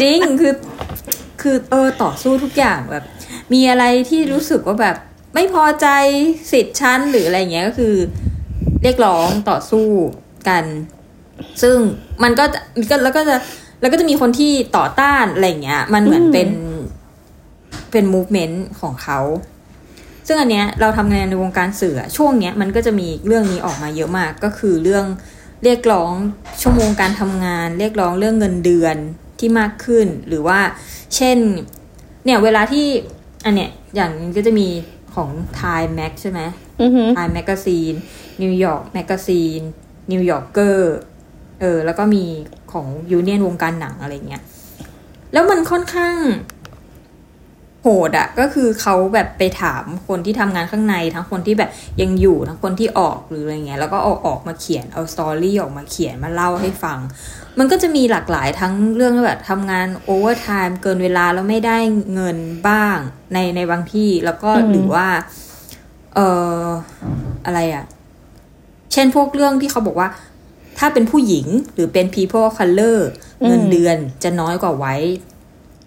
[0.00, 0.54] จริงคือ
[1.42, 3.04] คือเออต่อสู้ทุกอย่างแบบ
[3.52, 4.96] มีอะไรที่รู้สึกว่าแบบ
[5.34, 5.86] ไม่พอใจ
[6.52, 7.94] สิทธิ์ชั้นหรืออะไรเงี้ยก็คือ
[8.82, 9.86] เรียกร้องต่อสู้
[10.48, 10.64] กัน
[11.62, 11.76] ซึ่ง
[12.22, 13.36] มันก็จะมันก็แล้วก็จะ
[13.80, 16.48] แล้วก็จะมีคนที่ต่อต้านอะไรเงี้ย มันเหมือนอืมเป็น
[17.90, 19.20] เป็น movement ของเขา
[20.26, 25.04] ซึ่งอันเนี้ยเราทำงานในวงการสื่ออะช่วงเนี้ยมันก็จะมีเรื่องนี้ออกมาเยอะมากก็คือเรื่อง
[25.64, 26.12] เรียกร้อง
[26.62, 28.96] ชั่วโมงการทำงาน เรียกร้องเรื่องเงินเดือน
[29.38, 30.60] ที่มากขึ้น หรือว่า
[31.16, 31.38] เช่น
[32.24, 32.86] เนี่ยเวลาที่
[33.44, 34.68] อันเนี้ยอย่างนี้ก็จะมี
[35.14, 36.40] ของ Time Max ใช่ไหม
[36.80, 37.96] อือหือ Time Magazine
[38.42, 39.64] New York Magazine
[40.12, 41.07] New Yorker เอ
[41.74, 42.24] อแล้วก็มี
[42.72, 44.42] ของยูเนียนวงการหนังอะไรเงี้ย
[45.32, 46.16] แล้วมันค่อนข้าง
[47.82, 56.98] โหดอะก็คือเขาแบบไปถามคนที่ทำงานข้างใน ทั้งคนที่แบบยังอยู่ทั้งคนที่ออกหรืออะไรเงี้ยแล้วก็เอาออกมาเขียนเอา story ออกมาเขียนมาเล่าให้ฟัง
[57.58, 61.78] มันก็จะมีหลากหลายทั้งเรื่องแบบทำงาน overtime เกินเวลาแล้วไม่ได้
[62.14, 62.38] เงิน
[62.68, 62.96] บ้าง
[63.32, 65.06] ในในบางที่แล้วก็อืมหรือว่า
[66.14, 66.28] เอ่
[66.62, 66.64] อ
[67.44, 67.84] อะไรอะ
[68.92, 70.08] เช่นพวกเรื่องที่เขาบอกว่า
[70.78, 72.98] ถ้าเป็นผู้หญิงหรือเป็น people of color
[73.46, 74.94] เงินเดือนจะน้อยกว่าไว้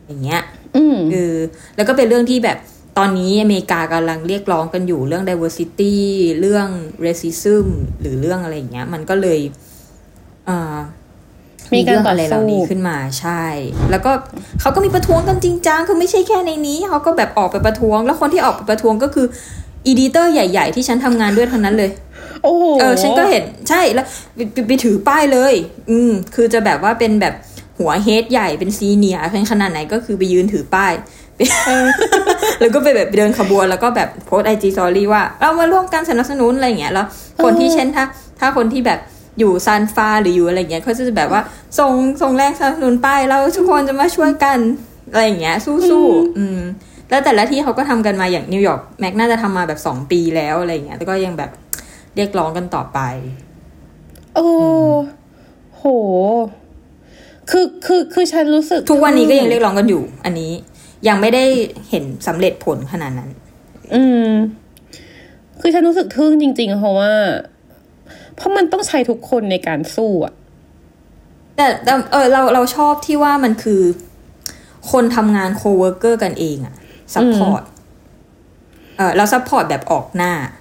[0.07, 0.41] อย่างเงี้ย
[0.75, 1.37] อืมเออ
[1.75, 2.57] แล้วก็เป็นเรื่องที่แบบ
[2.97, 5.95] ตอนนี้อเมริกากำลังเรียกร้องกันอยู่เรื่อง diversity
[6.39, 6.67] เรื่อง
[7.05, 7.65] racism
[7.99, 9.39] หรือเรื่องอะไรอย่างเงี้ย มันก็เลย
[10.49, 10.77] อ่า
[11.73, 13.43] มีมีการเรื่องต่ออะไรเหล่าสู้นี้ขึ้นมาใช่
[13.91, 14.11] แล้วก็
[14.61, 19.25] เขาก็มีประท้วงกันจริงจังคือไม่ใช่แค่ในนี้เขาก็แบบออกไปประท้วง แล้วคนที่ออกไปประท้วงก็คือ
[19.85, 21.91] อีดิเตอร์ใหญ่ ๆ ที่ฉันทำงานด้วยทั้งนั้นเลย
[22.43, 25.53] โอ้โหเออฉันก็เห็นใช่แล้วไปไปไปถือป้ายเลย
[25.91, 27.33] อืม คือจะแบบว่าเป็นแบบ
[27.79, 30.93] หัว head ใหญ่เป็น senior เป็นขนาดไหนก็คือไปยืนถือป้าย
[32.59, 37.07] แล้วก็ไปแบบเดินขบวนแล้วก็แบบ post IG story ว่าเรามาร่วมกันสนับสนุนอะไรอย่างเงี้ยแล้ว
[37.43, 38.05] คนที่เช่นถ้า
[38.39, 38.99] ถ้าคนที่แบบ
[39.39, 41.41] อยู่ San Fran หรืออยู่อะไรเงี้ยเขาจะแบบว่า
[41.79, 44.59] ส่งส่งแรงสนับสนุนป้ายเราทุกคนจะมาช่วยกัน
[45.11, 46.59] อะไรอย่างเงี้ย สู้ๆอืม
[47.09, 51.49] แล้วแต่ละที่เขาก็ทำกันมาอย่าง New York Mag น่าจะทำมาแบบสองปีแล้วอะไรอย่างเงี้ยแล้วก็ยังแบบ
[52.15, 52.99] เรียกร้องกันต่อไป
[54.35, 54.49] โอ้
[55.75, 55.83] โห
[57.49, 60.51] คือคือคือฉันรู้สึก ทุกวันนี้ก็ยังเรียกร้องกันอยู่ อันนี้
[61.07, 61.43] ยังไม่ได้
[61.89, 63.29] เห็นสำเร็จผลขนาดนั้น
[63.93, 64.29] อืม
[65.59, 67.11] คือฉันรู้สึกทึ่งจริง ๆ เพราะว่า
[68.35, 70.33] เพราะมันต้องใช้ทุกคนในการสู้อะ
[71.55, 73.81] แต่แต่เออเราเราชอบที่ว่ามันคือ
[74.91, 76.73] คนทำงาน co-worker กันเองอะ
[77.13, 77.61] support
[78.97, 80.33] เออเรา support แบบออกหน้า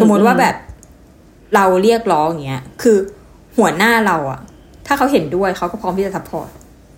[0.00, 0.54] สมมติว่าแบบ
[1.54, 2.96] เราเรียกร้องอย่างเงี้ย คือ
[3.58, 4.40] หัวหน้าเราอะ
[4.86, 6.48] ถ้าเขาเห็นด้วยเขาก็พร้อมที่จะ support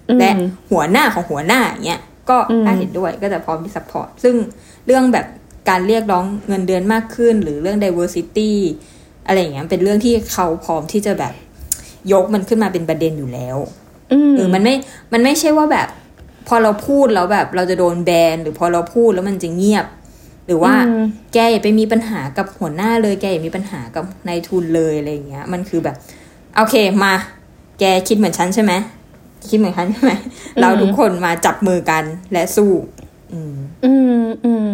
[0.09, 0.31] อืมและ
[0.71, 2.01] หัวหน้าของหัวหน้าอย่างเงี้ย
[2.31, 4.35] ก็อืมถ้าเห็นด้วยก็จะพร้อมที่ support ซึ่ง
[4.87, 5.27] เรื่องแบบ
[5.69, 8.51] การเรียกร้องเงินเดือนมากขึ้น หรือเรื่อง diversity
[9.27, 11.35] อะไรอย่างเงี้ยเป็นเรื่องที่เขาพร้อมที่จะแบบ
[12.13, 13.57] ยกมันขึ้นมาเป็นประเด็นอยู่แล้ว
[14.13, 14.75] อืมเออมันไม่
[15.13, 15.89] มันไม่ใช่ว่าแบบ
[16.49, 19.87] พอเราพูดแล้วแบบเราจะโดนแบนหรือพอเราพูดแล้วมันจะเงียบ
[20.47, 25.97] หรือว่าอืมแกอย่าไปมีปัญหากับหัวหน้าเลย แกอย่ามีปัญหากับนายทุนเลยอะไรอย่างเงี้ย มันคือแบบ
[26.57, 26.75] โอเค
[27.05, 27.15] มา
[27.81, 28.73] แกคิดเหมือนฉันใช่ไหม
[29.49, 30.13] คิดเหมือนฉันใช่ไหม
[30.61, 32.73] เราทุกคนมาจับมือกันและสู้
[33.33, 34.67] อืม อืมอืม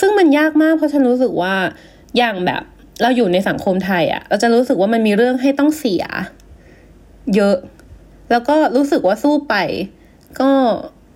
[0.00, 1.54] ซึ่งมันยากมากเพราะฉันรู้สึกว่า
[2.16, 2.62] อย่างแบบ
[3.02, 6.04] เราอยู่ในสังคมไทยอะเราจะรู้สึกว่ามันมีเรื่องให้ต้องเสีย
[7.34, 7.56] เยอะ
[8.30, 9.54] แล้วก็รู้สึกว่าสู้ไป
[10.40, 10.50] ก็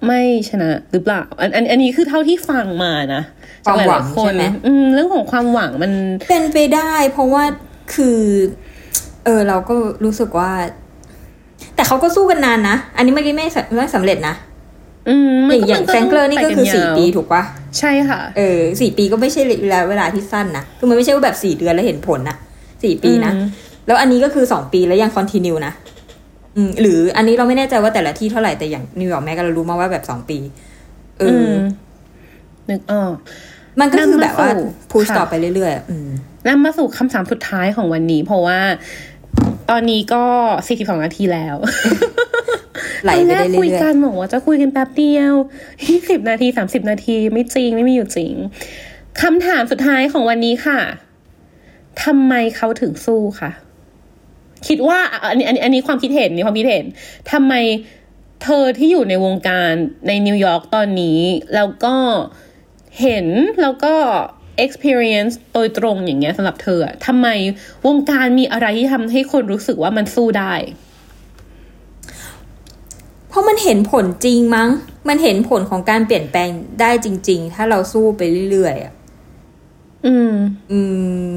[0.06, 0.20] ไม่
[0.50, 5.92] ชนะหรือเปล่า อันอันอันนี้คือเท่าที่ฟังมานะจก ความหวังลยๆคนใช่ไหมอืมเรื่องของความหวังมัน
[6.28, 7.44] เป็นไปได้ เพราะว่า
[7.94, 8.20] คือ
[9.24, 10.50] เออเราก็รู้สึกว่า
[11.76, 14.34] แต่เขาก็สู้กันนานนะ อันนี้เมื่อกี้ไม่สำไม่สำเร็จนะ
[15.08, 17.42] อืมอมันย่างอย่างมัแฟรงเกอร์นี่ก็คือไปสี่ยาวปีถูกปะ
[17.78, 22.36] ใช่ค่ะ เออสี่ปีก็ไม่ใช่ระยะเวลาที่สั้นนะคือมันไม่ใช่ว่าแบบสี่เดือนแล้วเห็นผลนะ
[22.84, 23.46] สี่ปีนะอืม
[23.86, 25.72] แล้วอันนี้ก็คือสองปีแล้วยังคอนติเนียนะ
[26.56, 30.38] อืมหรืออันนี้เราไม่แน่ใจว่าแต่ละที่เท่าไหร่แต่อย่างนิวยอร์กแม่ก็เรารู้มาว่าแบบสองปี
[31.18, 31.54] เอออือม
[32.70, 33.14] นึกออก
[33.80, 36.08] มันก็คือแบบว่านำมาสู่พุชค่ะต่อไปเรื่อยๆอะอืม
[36.48, 38.60] นำมาสู่คำถามสุดท้ายของวันนี้ เพราะว่า
[39.70, 40.24] ตอนนี้ก็
[40.64, 41.56] 42นาทีแล้ว
[43.02, 45.34] ไหลตอนไปแรกได้คุยเรื่อยกันบอกว่าจะคุยกันแป๊บเดียว
[45.82, 48.34] 20นาที30นาทีไม่จริงไม่มีอยู่จริง
[49.22, 50.80] คำถามสุดท้ายของวันนี้ค่ะ
[52.04, 53.50] ทำไมเขาถึงสู้คะ
[54.68, 56.84] คิดว่าอะอันนี้อันนี้อันนี้ความคิดเห็นนี่ความคิดเห็น
[57.32, 57.54] ทำไม
[58.44, 59.72] เธอที่อยู่ในวงการ
[60.08, 61.20] ในนิวยอร์กตอนนี้
[61.54, 61.94] แล้วก็
[63.02, 63.26] เห็น
[63.62, 63.94] แล้วก็
[64.64, 67.28] experience โดยตรงอย่างเงี้ยสำหรับเธออะทำไม
[67.86, 70.88] วงการมีอะไรที่ทำให้คนรู้สึกว่ามันสู้ได้ๆ
[73.28, 74.68] เพราะมันเห็นผลจริงมั้ง
[75.08, 76.48] มันเห็นผลของการเปลี่ยนแปลง
[76.80, 78.94] ได้จริง ๆ ถ้าเราสู้ไปเรื่อยๆอะ
[80.06, 80.32] อืม
[80.70, 80.80] อื
[81.28, 81.30] ม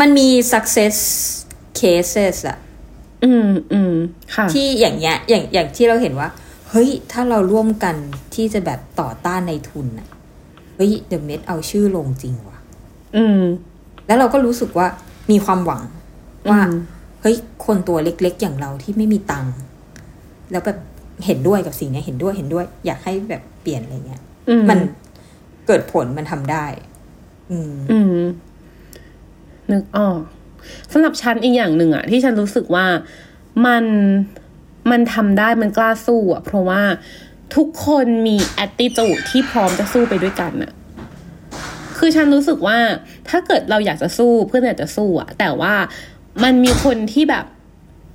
[0.00, 0.96] มันมี success
[1.80, 2.58] cases อะ
[3.24, 3.94] อืม อืม
[4.34, 6.28] ค่ะ ที่อย่างเงี้ย อย่างอย่างที่เราเห็นว่า
[6.70, 7.96] เฮ้ย ถ้าเราร่วมกัน
[8.34, 10.08] ที่จะแบบต่อต้านในทุนอะ
[10.76, 12.58] เฮ้ยเดอะเมดเอาชื่อลงจริงว่ะ
[13.16, 13.42] อืม
[14.06, 14.86] แล้วเราก็รู้สึกว่า
[15.30, 15.82] มีความหวัง
[16.50, 16.74] ว่าอืม
[17.22, 19.54] เฮ้ย คนตัวเล็กๆ อย่างเราที่ไม่มีตังค์
[20.50, 20.78] แล้วแบบ
[21.26, 24.78] เห็นด้วยกับสิ่งเนี้ยเห็นด้วยเห็นด้วย อยากให้แบบเปลี่ยนอะไรเงี้ยอืมมัน
[25.66, 26.64] เกิดผลมันทำได้
[27.50, 28.22] อืม อืม
[29.70, 30.20] นึกออก
[30.92, 32.86] สำหรับฉันอีกอย่างหนึ่งอะที่ฉันรู้สึกว่า
[33.66, 33.84] มัน
[34.90, 36.82] มันทำได้มันกล้าสู้อะเพราะว่า
[37.56, 40.72] ทุกคนมี attitude ที่พร้อมจะสู้ไปด้วยกันอะ
[41.98, 42.78] คือฉันรู้สึกว่า
[43.28, 45.74] ถ้าเกิดเราอยากจะสู้เพื่อนอยากจะสู้อะแต่ว่า
[46.42, 47.44] มันมีคนที่แบบ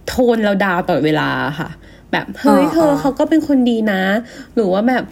[0.07, 1.69] โทนเราดาวตลอดเวลาค่ะ
[2.11, 4.01] แบบเฮ้ยอ๋อเธอเขาก็เป็นคนดีนะ
[4.55, 5.03] หรือว่าแบบ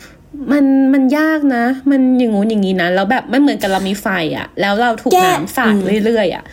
[0.52, 6.44] มันมันยากนะ มันอย่างงู้นอย่างนี้นะแล้วแบบมันเหมือนกับเรามีไฟอะแล้วเราถูกแก้น้ำสาดอืมเรื่อยๆอะ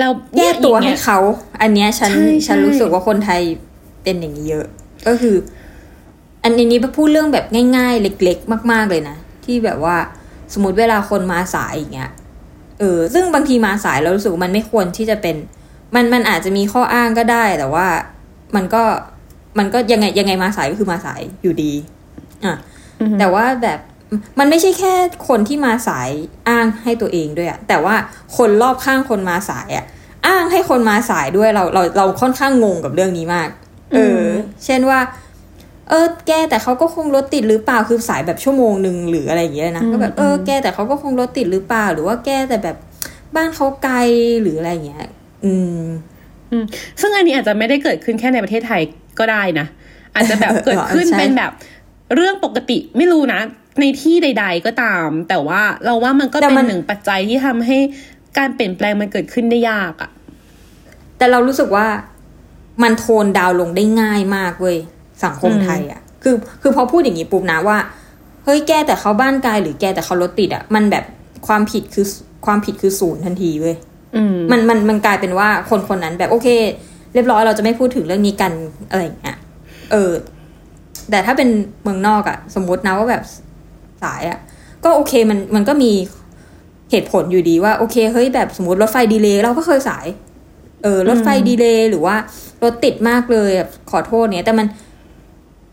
[0.00, 1.18] เราแก้ตัวอย่างให้เงี้ยเขา
[1.62, 3.40] อันเนี้ยฉันใช่ใช่ฉันรู้สึกว่าคนไทย
[4.06, 4.66] เป็นอย่างนี้เยอะ
[5.06, 5.36] ก็คือ
[6.44, 7.46] อันนี้พูดเรื่องแบบ
[7.76, 9.96] ง่าย ๆ เล็ก ๆ มาก ๆเลยนะที่แบบว่า
[10.52, 12.10] สมมติเวลาคนมาสายอย่างเงี้ย
[12.80, 15.36] เออซึ่งบางทีมาสายเรารู้สึกว่ามันไม่ควรที่จะเป็น
[15.94, 17.86] มันมันอาจจะมีข้ออ้างก็ได้ แต่ว่า
[18.56, 18.82] มันก็
[19.58, 21.72] มันก็ยังไงยังไงมาสายก็คือมาสายอยู่ดี
[22.44, 22.56] อะ
[23.18, 23.78] แต่ว่าแบบ
[24.38, 24.94] มันไม่ใช่แค่
[25.28, 26.08] คนที่มาสาย
[26.48, 27.94] อ้างให้ตัวเองด้วยอะแต่ว่า
[28.36, 29.84] คนรอบข้างคนมาสายอะ
[30.26, 33.48] อ้างให้คนมาสายด้วยเราเราเราค่อนข้างงงกับเรื่องนี้มาก
[33.92, 34.26] เออ
[34.64, 35.00] เช่นว่า
[35.88, 42.76] เออ แกแต่เขาก็คงรถติดหรือเปล่าคือสายแบบชั่วโมงหนึ่งหรืออะไรอย่างเงี้ยนะก็แบบเออแกแต่เขาก็คงรถติดหรือเปล่า หรือว่าแกแต่แบบ
[43.36, 43.96] บ้านเขาไกล
[44.42, 45.04] หรืออะไรอย่างเงี้ย
[45.44, 45.86] อืม
[46.52, 46.64] อืม
[47.00, 48.82] ซึ่งอันนี้อาจจะไม่ได้เกิดขึ้นแค่ในประเทศไทย
[49.18, 49.66] ก็ได้นะ
[50.14, 51.50] อาจจะแบบเกิดขึ้นใช่เป็นแบบ
[52.14, 53.40] เรื่องปกติไม่รู้นะ
[53.80, 57.78] ในที่ใด ๆ ก็ตาม แต่ว่าเราว่ามันก็แต่เป็นมันหนึ่งปัจจัยที่ทำให้
[58.38, 60.10] การเปลี่ยนแปลงมันเกิดขึ้นได้ยากอะ่ะ
[61.18, 61.86] แต่เรารู้สึกว่า
[62.82, 64.76] มันโทนดาวน์ลงได้ง่ายมากเว้ย
[65.24, 67.78] สังคมไทยอะ่ะ คือ คือพอพูดอย่างนี้ปุ๊บนะว่า
[68.44, 71.04] เฮ้ยแกแต่เขาบ้านไกลหรือแกแต่เขารถติดอะ่ะ มันแบบ
[71.46, 72.06] ความผิดคือ
[72.46, 73.76] ความผิดคือศูนย์ทันทีเว้ย
[74.16, 76.48] อืมมันมันมันกลายเป็นว่าคนคนนั้นแบบโอเค
[77.12, 78.52] เรียบร้อยเราจะไม่พูดถึงเรื่องนี้กัน
[78.90, 79.36] อะไรอย่างเงี้ย
[79.92, 80.12] เออ
[81.10, 81.48] แต่ถ้าเป็น
[81.82, 83.22] เมืองนอกอะสมมตินะว่าแบบ
[84.02, 84.38] สายอะ
[84.84, 85.92] ก็โอเคมันมันก็มี
[86.90, 90.06] เหตุผลอยู่ดีว่าโอเคเฮ้ยแบบสมมติรถไฟดีเลย์เราก็เคยสาย
[90.82, 92.16] เออรถไฟดีเลย์หรือว่า
[92.62, 94.66] รถติดมากเลยแบบขอโทษเนี้ยแต่มัน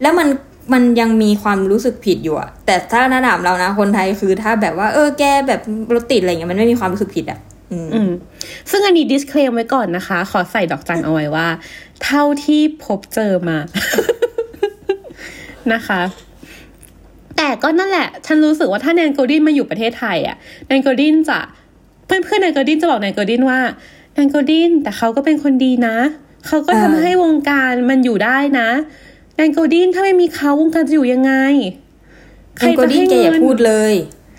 [0.01, 0.27] แล้วมัน
[0.73, 5.61] มันยังมีความรู้สึกผิดอยู่อะแต่ถ้าระดับเรานะคนไทยคือถ้าแบบว่า เออแกแบบ
[5.95, 7.39] รถติดอะไรเงี้ยมันไม่มีความรู้สึกผิดอะ
[7.71, 8.11] อืมอืม
[8.71, 11.47] ซึ่งอันนี้ disclaim ไว้ก่อนนะคะ ขอใส่ดอกจันเอาไว้ว่า
[12.03, 13.57] เท่าที่พบเจอมา
[15.73, 16.01] นะคะ
[17.37, 20.35] แต่ก็นั่นแหละ ฉันรู้สึกว่าถ้า Nan Goldin มาอยู่ประเทศไทยอะ
[20.67, 21.39] Nan Goldin จะ
[22.05, 23.59] เพื่อนเพื่อนๆ Nan Goldin จะบอก Nan Goldin ว่า
[24.02, 25.97] Nan Goldin แต่เขาก็เป็นคนดีนะ
[26.47, 28.69] เขาก็ทำเออให้วงการมันอยู่ได้นะ
[29.35, 31.33] Nan Goldin ถ้าไม่มีเขาวงการจะอยู่ยังไง
[32.57, 33.93] Goldin แกอย่าพูดเลย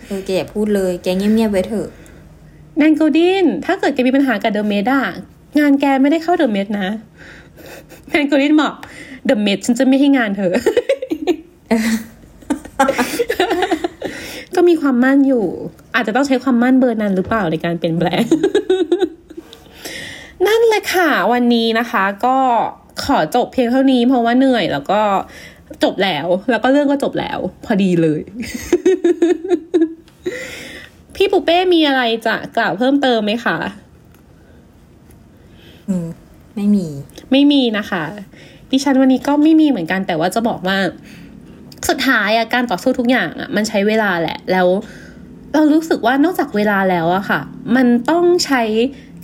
[0.06, 1.88] เออแกอย่าพูดเลย แกเงียบๆไว้เถอะ
[2.78, 5.02] Nan Goldin ถ้าเกิดแกมีปัญหากับ The Met อะ
[5.58, 6.88] งานแกไม่ได้เข้า The Met นะ
[8.08, 8.74] Nan Goldin บอก
[9.26, 10.52] The Met ฉันจะไม่ให้งานเธอ
[14.54, 15.44] ก็มีความมั่นอยู่
[15.94, 18.24] อาจจะต้องใช้ความมั่นเบอร์นั้นหรือเปล่าในการเปลี่ยนแปลง
[20.46, 22.36] นั่นแหละค่ะ วันนี้นะคะก็
[23.04, 25.00] ขอจบเพียงเท่านี้เพราะว่าเหนื่อยแล้วก็
[25.84, 28.20] จบแล้ว แล้วก็เรื่องก็จบแล้ว พอดีเลย
[31.14, 33.56] พี่ปูเป้มีอะไรจะกล่าวเพิ่มเติมไหมคะ
[35.88, 36.06] อืม
[36.54, 36.86] ไม่มี
[37.32, 38.04] ไม่มีนะคะ
[38.70, 40.78] ดิฉันวันนี้ก็ไม่มีเหมือนกัน แต่ว่าจะบอกว่า
[41.88, 44.66] สุดท้ายอะการต่อสู้ทุกอย่างอะมันใช้เวลาแหละ แล้ว
[45.54, 47.40] เรารู้สึกว่านอกจากเวลาแล้วอะค่ะ
[47.76, 48.62] มันต้องใช้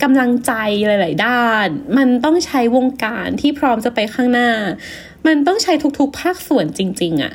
[0.03, 0.53] กำลังใจ
[0.87, 4.49] หลาย ๆ ด้าน มันต้องใช้วงการที่พร้อมจะไปข้างหน้า
[5.27, 7.33] มันต้องใช้ทุก ๆ ภาคส่วนจริง ๆอะ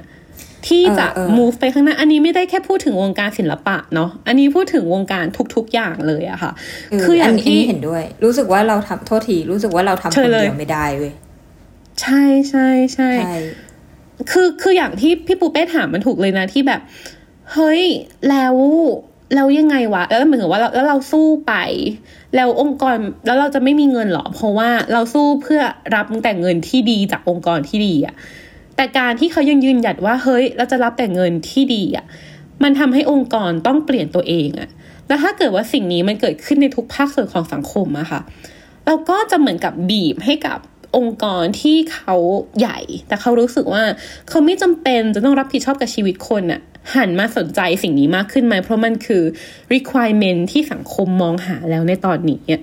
[0.67, 6.53] ที่จะเออเออ move ไปข้างหน้า อันนี้ไม่ได้แค่พูดถึงวงการศิลปะเนาะ อันนี้พูดถึงวงการทุก ๆ อย่างเลยอะค่ะ
[6.91, 11.13] เออคืออย่างนที่นี้เห็นด้วย รู้สึกว่าเราทำโทษที รู้สึกว่าเราทำเชิคญนเลยเดียวไม่ได้เว้ย
[12.03, 13.35] ใช่ใช่ใช่ใช่
[14.31, 16.81] คือคืออย่างที่พี่ปูเป้ถามมันถูกเลยนะที่แบบ
[17.53, 17.83] เฮ้ย
[18.31, 18.55] แล้ว
[19.35, 21.55] แล้วยังไงวะแล้วเหมือนกับว่าเราแล้วเราสู้ไป
[22.37, 22.97] แล้วองค์กร
[23.27, 25.63] แล้วเราจะไม่มีเงินหรอ เพราะว่าเราสู้เพื่อ
[25.95, 28.15] รับแต่เงินที่ดีจากองค์กรที่ดีอะ
[28.77, 32.05] แต่การที่เขายังยืนหยัดว่าเฮ้ยเราจะรับแต่เงินที่ดีอะ
[32.63, 34.69] มันทำให้องค์กรต้องเปลี่ยนตัวเองอะ
[35.09, 38.21] แล้วถ้าเกิดว่าสิ่งนี้มันเกิดขึ้นในทุกภาคส่วนของสังคมอะค่ะ
[38.87, 40.59] เราก็จะเหมือนกับบีบให้กับ
[40.97, 42.17] องค์กรที่เขา
[42.59, 42.79] ใหญ่
[43.09, 43.85] แต่เขารู้สึกว่า
[44.29, 46.61] เขาไม่จำเป็นจะต้องรับผิดชอบกับชีวิตคนน่ะ
[46.97, 49.23] หันมาสนใจสิ่งนี้มากขึ้นไหม เพราะมันคือ
[49.75, 52.63] requirement ที่สังคมมองหาแล้วในตอนนี้อะ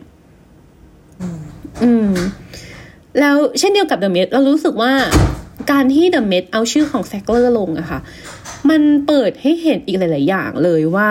[1.83, 2.11] อืม
[3.19, 4.93] แล้วเช่นเดียวกับ The Met เรารู้สึกว่า
[5.71, 7.99] การที่ The Met เอาชื่อของแซกเลอร์ลงอะค่ะ
[8.69, 11.09] มันเปิดให้เห็นอีกหลาย ๆ อย่างเลยว่า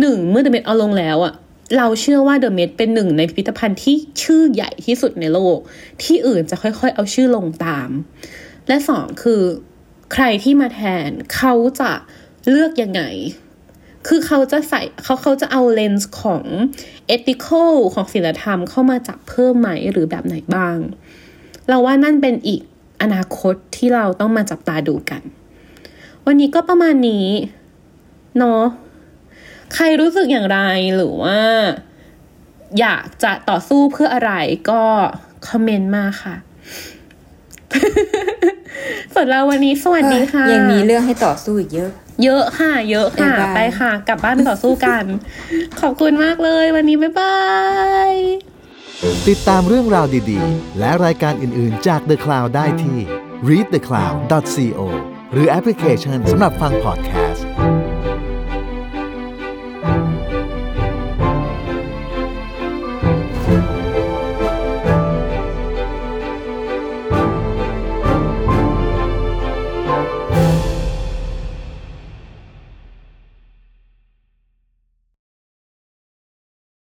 [0.00, 1.34] หนึ่งเมื่อ The Met เอาลงแล้วอะ
[1.76, 5.58] เราเชื่อว่า The Met เป็นหนึ่งในพิพิธภัณฑ์ที่ชื่อใหญ่ที่สุดในโลก
[6.02, 7.90] ที่อื่นจะค่อยๆ เอาชื่อลงตาม
[8.68, 9.42] และสองคือ
[10.12, 11.92] ใครที่มาแทนเขาจะ
[12.48, 13.02] เลือกยังไง
[14.08, 16.44] คือเขาจะใส่เขาเขาจะเอาเลนส์ของ
[17.14, 20.78] ethical ของศีลธรรมเข้ามาจับเพิ่มไหมหรือแบบไหนบ้าง
[21.68, 22.60] เราว่านั่นเป็นอีก
[23.02, 25.22] อนาคตที่เราต้องมาจับตาดูกัน
[26.26, 27.26] วันนี้ก็ประมาณนี้
[28.38, 28.62] เนาะ
[29.74, 30.58] ใครรู้สึกอย่างไร
[30.96, 31.38] หรือว่า
[32.80, 34.32] อยากจะต่อสู้เพื่ออะไร
[34.70, 34.82] ก็
[35.48, 36.36] คอมเมนต์มาค่ะ
[39.14, 41.90] ส่วนเราวันนี้สวัสดีค่ะ ยังมีเรื่องให้ต่อสู้อีกเยอะ
[42.24, 45.04] เยอะค่ะ เยอะค่ะบ๊ายบายไปค่ะ กลับบ้านไปต่อสู้กัน
[45.80, 47.38] ขอบคุณมากเลย วันนี้บ๊ายบา
[48.10, 48.14] ย
[49.28, 52.98] ติดตามเรื่องราวดีๆ และรายการอื่นๆจาก The Cloud ได้ที่
[53.48, 54.80] readthecloud.co
[55.32, 57.46] หรือแอปพลิเคชันสำหรับฟังพอดแคสต์